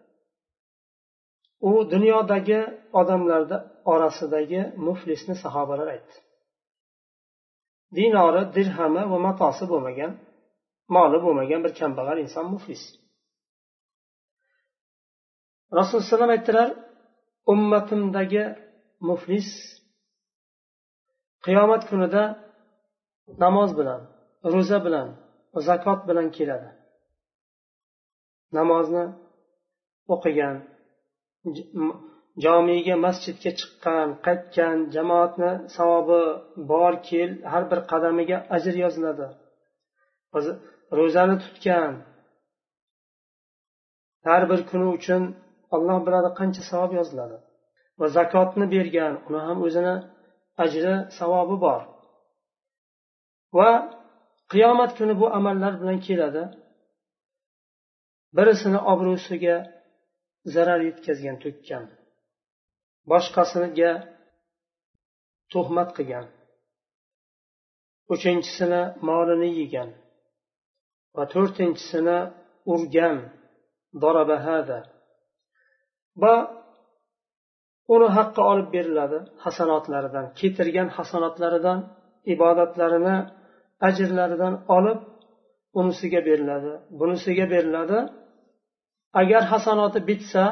u 1.63 1.91
dunyodagi 1.91 2.59
odamlarda 2.93 3.57
orasidagi 3.85 4.61
muflisni 4.77 5.35
sahobalar 5.43 5.87
aytdi. 5.95 6.15
Dinori 7.97 8.43
dirhami 8.55 9.03
va 9.11 9.17
matosi 9.27 9.63
bo'lmagan 9.71 10.11
moli 10.95 11.17
bo'lmagan 11.25 11.59
bir 11.65 11.71
kambag'al 11.79 12.17
inson 12.25 12.45
muflis. 12.53 12.83
Rasululloh 15.77 16.03
alayhi 16.03 16.15
vasallam 16.15 16.33
aytdilar 16.37 16.69
ummatimdagi 17.53 18.43
muflis 19.09 19.49
qiyomat 21.45 21.81
kunida 21.89 22.23
namoz 23.43 23.69
bilan 23.79 24.01
ro'za 24.53 24.77
bilan 24.85 25.07
zakot 25.67 25.99
bilan 26.09 26.27
keladi. 26.37 26.69
Namozni 28.57 29.05
o'qigan 30.13 30.55
jomiga 32.41 32.95
masjidga 33.05 33.51
chiqqan 33.59 34.07
qaytgan 34.25 34.77
jamoatni 34.95 35.51
savobi 35.75 36.21
bor 36.71 36.93
kel 37.07 37.29
har 37.51 37.63
bir 37.71 37.79
qadamiga 37.91 38.37
ajr 38.55 38.75
yoziladi. 38.83 39.27
Ro'zani 40.97 41.35
tutgan 41.43 41.93
har 44.27 44.43
bir 44.51 44.61
kuni 44.69 44.87
uchun 44.97 45.23
olloh 45.75 45.99
biladi 46.05 46.29
qancha 46.39 46.63
savob 46.71 46.91
yoziladi. 46.99 47.37
Va 47.99 48.07
zakotni 48.17 48.65
bergan 48.75 49.13
uni 49.27 49.39
ham 49.47 49.57
o'zini 49.67 49.95
ajri 50.63 50.95
savobi 51.19 51.55
bor. 51.65 51.81
Va 53.57 53.69
qiyomat 54.51 54.91
kuni 54.97 55.13
bu 55.21 55.25
amallar 55.37 55.73
bilan 55.81 55.97
keladi. 56.07 56.43
Birisini 58.37 58.79
obro'siga 58.91 59.55
zarar 60.53 60.79
yetkazgan 60.89 61.37
to'kkan. 61.43 61.83
Boshqasiga 63.11 63.91
tuhmat 65.51 65.89
qilgan. 65.97 66.25
Uchinchisini 68.13 68.81
molini 69.07 69.49
yegan 69.59 69.89
va 71.15 71.23
to'rtinchisini 71.33 72.17
urgan 72.73 73.17
dorabahada 74.01 74.79
va 76.21 76.35
uni 77.93 78.07
haqqi 78.17 78.41
olib 78.51 78.67
beriladi 78.75 79.19
hasanotlaridan 79.43 80.25
keltirgan 80.39 80.87
hasanotlaridan 80.97 81.79
ibodatlarini 82.33 83.17
ajrlaridan 83.87 84.53
olib 84.77 84.99
unisiga 85.79 86.21
beriladi. 86.27 86.71
Bunisiga 86.99 87.45
beriladi 87.53 87.99
agar 89.21 89.43
hasanoti 89.53 89.99
bitsa 90.09 90.43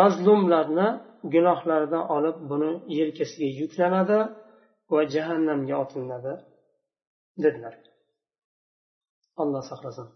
mazlumlarni 0.00 0.88
gunohlaridan 1.34 2.04
olib 2.16 2.36
buni 2.50 2.70
yelkasiga 2.98 3.48
yuklanadi 3.60 4.18
va 4.94 5.00
jahannamga 5.14 5.74
otilinadi 5.82 6.32
dedilar. 7.44 7.74
Alloh 9.42 9.62
saqlasin. 9.70 10.08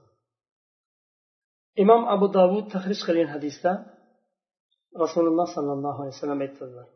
Imom 1.82 2.02
abu 2.14 2.26
davud 2.38 2.66
tahrij 2.74 3.00
qilgan 3.06 3.28
hadisda 3.34 3.72
rasululloh 5.02 5.46
sollallohu 5.56 5.98
alayhi 6.02 6.16
vasallam 6.16 6.40
aytdilar 6.46 6.86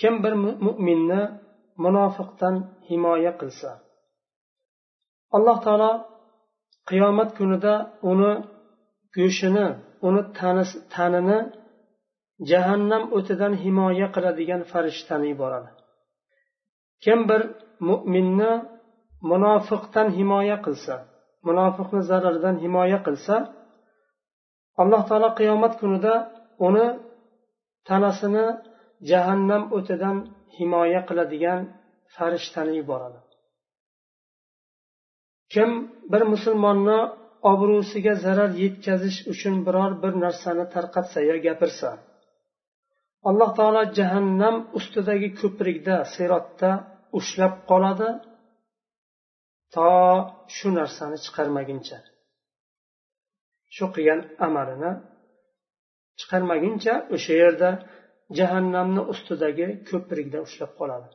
kim 0.00 0.14
bir 0.24 0.34
mo'minni 0.66 1.22
munofiqdan 1.84 2.54
himoya 2.88 3.32
qilsa 3.40 3.70
alloh 5.36 5.56
taolo 5.66 5.92
qiyomat 6.90 7.30
kunida 7.38 7.74
uni 8.10 8.32
go'shtini 9.16 9.66
uni 10.08 10.22
tanini 10.94 11.38
jahannam 12.50 13.02
o'tidan 13.16 13.52
himoya 13.64 14.08
qiladigan 14.14 14.62
farishtani 14.72 15.26
yuboradi 15.32 15.70
kim 17.04 17.18
bir 17.30 17.42
mo'minni 17.88 18.52
munofiqdan 19.30 20.08
himoya 20.18 20.56
qilsa 20.66 20.94
munofiqni 21.48 22.02
zararidan 22.10 22.56
himoya 22.64 22.98
qilsa 23.06 23.34
alloh 24.82 25.02
taolo 25.08 25.30
qiyomat 25.38 25.72
kunida 25.80 26.14
uni 26.66 26.86
tanasini 27.88 28.46
jahannam 29.10 29.62
o'tidan 29.76 30.16
himoya 30.58 31.00
qiladigan 31.08 31.60
farishtani 32.14 32.72
yuboradi 32.80 33.20
kim 35.52 35.70
bir 36.12 36.22
musulmonni 36.32 36.98
obro'siga 37.52 38.14
zarar 38.24 38.50
yetkazish 38.62 39.18
uchun 39.32 39.54
biror 39.66 39.92
bir 40.02 40.12
narsani 40.24 40.64
tarqatsa 40.74 41.18
yo 41.30 41.36
gapirsa 41.46 41.90
alloh 43.28 43.50
taolo 43.58 43.82
jahannam 43.98 44.56
ustidagi 44.78 45.28
ko'prikda 45.40 45.96
sirotda 46.14 46.70
ushlab 47.18 47.54
qoladi. 47.70 48.10
To 49.74 49.88
shu 50.56 50.68
narsani 50.78 51.18
chiqarmaguncha 51.24 51.98
shu 53.74 53.84
qilgan 53.94 54.20
amalini 54.46 54.92
chiqarmaguncha 56.20 56.94
o'sha 57.14 57.34
yerda 57.42 57.70
jahannamni 58.38 59.02
ustidagi 59.12 59.66
ko'prikda 59.90 60.38
ushlab 60.46 60.72
qoladi. 60.80 61.08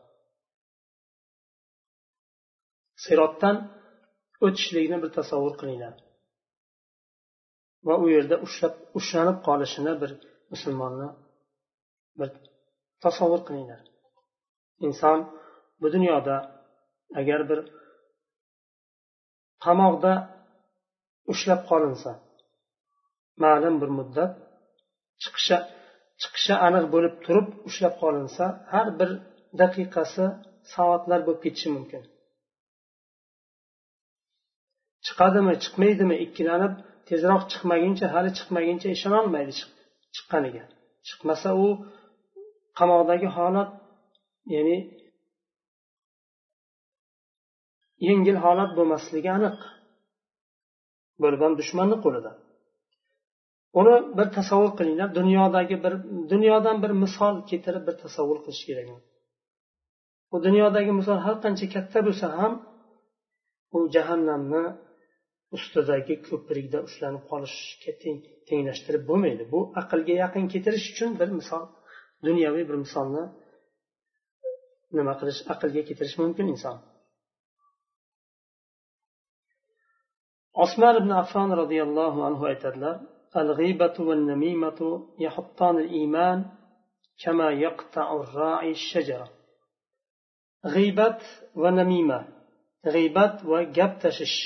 Sirotdan 3.05 3.55
o'tishlikni 4.45 4.97
bir 5.03 5.09
tasavvur 5.17 5.53
qilinglar. 5.59 5.95
Va 7.87 7.95
u 8.03 8.05
yerda 8.15 8.35
ushlab 8.47 8.73
ushlanib 8.99 9.37
qolishini 9.47 9.93
bir 10.01 10.11
musulmonni 10.53 11.09
bir 12.19 12.29
tasavvur 13.03 13.41
qilinglar. 13.47 13.81
Inson 14.85 15.19
bu 15.81 15.87
dunyoda 15.95 16.35
agar 17.19 17.41
bir 17.49 17.59
qamoqda 19.65 20.13
ushlab 21.31 21.61
qolinsa 21.71 22.11
ma'lum 23.43 23.75
bir 23.81 23.89
muddat 23.99 24.31
chiqishi 25.23 25.57
chiqishi 26.21 26.53
aniq 26.67 26.85
bo'lib 26.93 27.15
turib 27.25 27.47
ushlab 27.69 27.95
qolinsa 28.03 28.45
har 28.73 28.87
bir 28.99 29.09
daqiqasi 29.61 30.25
soatlar 30.73 31.19
bo'lib 31.27 31.41
ketishi 31.45 31.69
mumkin. 31.75 32.01
Chiqadimi 35.05 35.53
chiqmaydimi 35.63 36.15
ikkilanib 36.25 36.73
tezroq 37.09 37.43
chiqmaguncha 37.51 38.07
hali 38.15 38.29
chiqmaguncha 38.37 38.87
ishonolmaydi 38.97 39.53
chiqqaniga. 40.15 40.63
Chiqmasa 41.07 41.49
u 41.65 41.67
qamoqdagi 42.79 43.27
holat 43.37 43.71
ya'ni 44.55 44.77
yengil 48.07 48.37
holat 48.45 48.71
bo'lmasligi 48.77 49.29
aniq. 49.37 49.57
Bo'lgan 51.23 51.51
dushmanni 51.59 51.97
qo'lida. 52.05 52.31
Uni 53.79 53.95
bir 54.17 54.27
tasavvur 54.37 54.71
qilinglar 54.79 55.09
dunyodagi 55.19 55.75
bir 55.85 55.93
dunyodan 56.33 56.77
bir 56.83 56.91
misol 57.03 57.35
keltirib 57.49 57.83
bir 57.87 57.95
tasavvur 58.03 58.39
qilish 58.45 58.63
kerak. 58.69 58.87
Bu 60.31 60.37
dunyodagi 60.47 60.91
misol 60.99 61.19
har 61.25 61.35
qancha 61.45 61.65
katta 61.75 61.99
bo'lsa 62.07 62.27
ham 62.39 62.53
u 63.75 63.79
jahannamni 63.95 64.65
ustidagi 65.55 66.15
ko'prikda 66.27 66.79
ushlanib 66.87 67.23
qolishga 67.31 67.91
tenglashtirib 68.49 69.03
bo'lmaydi. 69.09 69.43
Bu 69.53 69.59
aqlga 69.81 70.15
yaqin 70.23 70.45
keltirish 70.53 70.87
uchun 70.93 71.09
bir 71.19 71.29
misol. 71.39 71.63
dunyoviy 72.26 72.64
bir 72.68 72.76
misolni 72.84 73.24
nima 74.96 75.12
qilish 75.20 75.40
aqlga 75.52 75.82
keltirish 75.88 76.16
mumkin 76.22 76.46
inson 76.54 76.76
osmon 80.64 80.94
ibn 81.00 81.10
affon 81.22 81.48
roziyallohu 81.62 82.20
anhu 82.28 82.44
aytadilar 82.52 82.96
الغيبة 83.42 83.96
والنميمة 84.08 84.80
يحطان 85.24 85.74
الإيمان 85.84 86.38
كما 87.22 87.48
يقطع 87.50 88.06
الراعي 88.20 88.70
الشجرة 88.70 89.28
غيبة 90.76 91.18
ونميمة 91.62 92.18
غيبة 92.94 93.34
وجب 93.52 93.92
تشش 94.02 94.36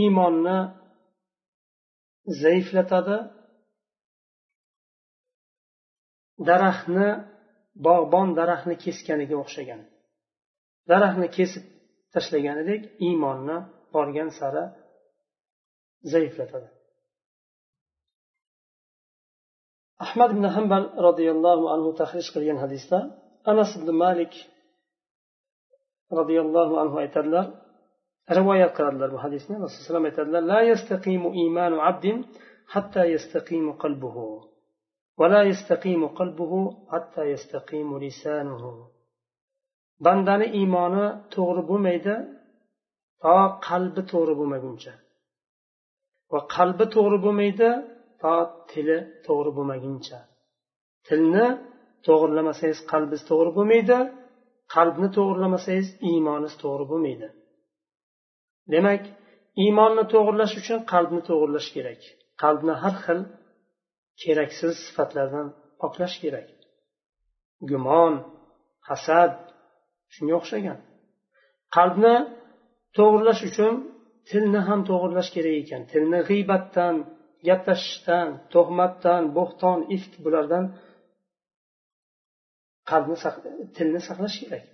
iymonni 0.00 0.58
zaiflatadi 2.42 3.16
daraxtni 6.47 7.09
bog'bon 7.87 8.27
daraxtni 8.39 8.75
kesganiga 8.83 9.35
o'xshagan. 9.43 9.81
Daraxtni 10.91 11.27
kesib 11.37 11.63
tashlaganidek 12.13 12.81
iymonni 13.07 13.57
borgan 13.93 14.29
sari 14.39 14.63
zaiflatadi. 16.13 16.69
Ahmad 20.05 20.29
ibn 20.35 20.45
hambal 20.55 20.83
roziyallohu 21.07 21.65
anhu 21.75 21.89
tahrij 22.01 22.27
qilgan 22.33 22.57
hadisda 22.63 22.99
anas 23.51 23.71
ibn 23.79 23.89
malik 24.03 24.33
roziyallohu 26.19 26.73
anhu 26.83 26.95
aytadilar 27.03 27.45
rivoyat 28.37 28.71
qiladilar 28.77 29.09
bu 29.15 29.19
hadisni. 29.25 29.55
Rasululloh 29.65 29.99
alayhi 30.01 30.11
aytadilar 30.13 30.43
la 30.53 30.59
yastaqimu 30.71 31.29
iymanu 31.41 31.77
abdin 31.89 32.17
hatta 32.73 33.01
yastaqimu 33.15 33.71
qalbuhu. 33.83 34.25
ولا 35.20 35.42
يستقيم 35.50 36.02
قلبه 36.18 36.52
حتى 36.92 37.22
يستقيم 37.34 37.88
لسانه 38.04 38.64
bandani 40.04 40.46
iymoni 40.60 41.06
to'g'ri 41.34 41.62
bo'lmaydi 41.70 42.14
to 43.22 43.36
qalbi 43.68 44.02
to'g'ri 44.12 44.34
bo'lmaguncha 44.40 44.92
va 46.32 46.40
qalbi 46.56 46.84
to'g'ri 46.94 47.18
bo'lmaydi 47.24 47.70
to 48.22 48.34
tili 48.70 48.98
to'g'ri 49.26 49.50
bo'lmaguncha 49.56 50.18
tilni 51.06 51.46
to'g'irlamasangiz 52.06 52.80
qalbingiz 52.92 53.22
to'g'ri 53.30 53.50
bo'lmaydi 53.58 53.98
qalbni 54.74 55.08
to'g'irlamasangiz 55.16 55.88
iymoningiz 56.10 56.54
to'g'ri 56.62 56.84
bo'lmaydi 56.90 57.28
demak 58.72 59.02
iymonni 59.64 60.04
to'g'irlash 60.12 60.54
uchun 60.60 60.78
qalbni 60.92 61.20
to'g'irlash 61.28 61.68
kerak 61.76 62.00
qalbni 62.42 62.74
har 62.82 62.94
xil 63.04 63.20
keraksiz 64.21 64.75
sifatlardan 64.85 65.47
poklash 65.81 66.15
kerak. 66.23 66.47
Gumon 67.69 68.13
hasad 68.89 69.33
shunga 70.13 70.33
o'xshagan. 70.39 70.79
Qalbni 71.75 72.15
to'g'irlash 72.97 73.41
uchun 73.49 73.73
tilni 74.29 74.61
ham 74.67 74.79
to'g'irlash 74.89 75.29
kerak 75.35 75.55
ekan. 75.63 75.81
Tilni 75.91 76.19
g'iybatdan 76.29 76.95
gaplashishdan 77.47 78.27
tuhmatdan 78.53 79.23
bo'xton 79.37 79.79
ift 79.95 80.13
bulardan 80.23 80.65
qalbni 82.89 83.17
tilni 83.75 84.01
saqlash 84.07 84.37
kerak. 84.41 84.65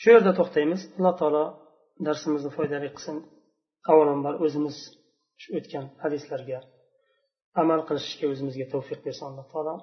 Shu 0.00 0.08
yerda 0.14 0.32
to'xtaymiz. 0.38 0.80
Alloh 0.98 1.14
taolo 1.20 1.44
darsimizni 2.06 2.50
foydali 2.56 2.88
qilsin. 2.96 3.16
Avvalambor 3.90 4.34
o'zimiz 4.44 4.76
shu 5.42 5.48
o'tgan 5.58 5.84
hadislarga 6.02 6.58
amal 7.62 7.80
qilishga 7.88 8.26
o'zimizga 8.32 8.66
tavfiq 8.74 9.00
bersin 9.06 9.24
alloh 9.30 9.46
taolo 9.52 9.74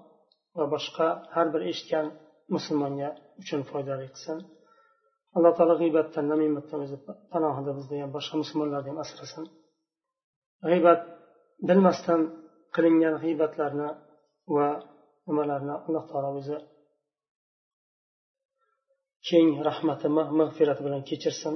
va 0.57 0.65
boshqa 0.75 1.07
har 1.35 1.47
bir 1.53 1.61
eshitgan 1.71 2.05
musulmonga 2.55 3.09
uchun 3.41 3.61
foydali 3.71 4.07
qilsin. 4.13 4.37
Alloh 5.37 5.53
taolo 5.57 5.75
g'iybatdan 5.81 6.25
namimatdan 6.33 6.79
o'zi 6.85 6.97
panohida 7.33 7.71
bizni 7.79 7.97
ham 8.03 8.11
boshqa 8.17 8.35
musulmonlarni 8.43 8.89
ham 8.91 8.99
asrasin. 9.05 9.43
G'iybat 10.69 11.01
bilmasdan 11.69 12.21
qilingan 12.75 13.15
g'iybatlarni 13.23 13.89
va 14.55 14.67
nimalarni 15.27 15.73
alloh 15.87 16.03
taolo 16.11 16.29
o'zi 16.39 16.57
keng 19.29 19.49
rahmati 19.67 20.07
mag'firati 20.39 20.81
bilan 20.87 21.01
kechirsin. 21.09 21.55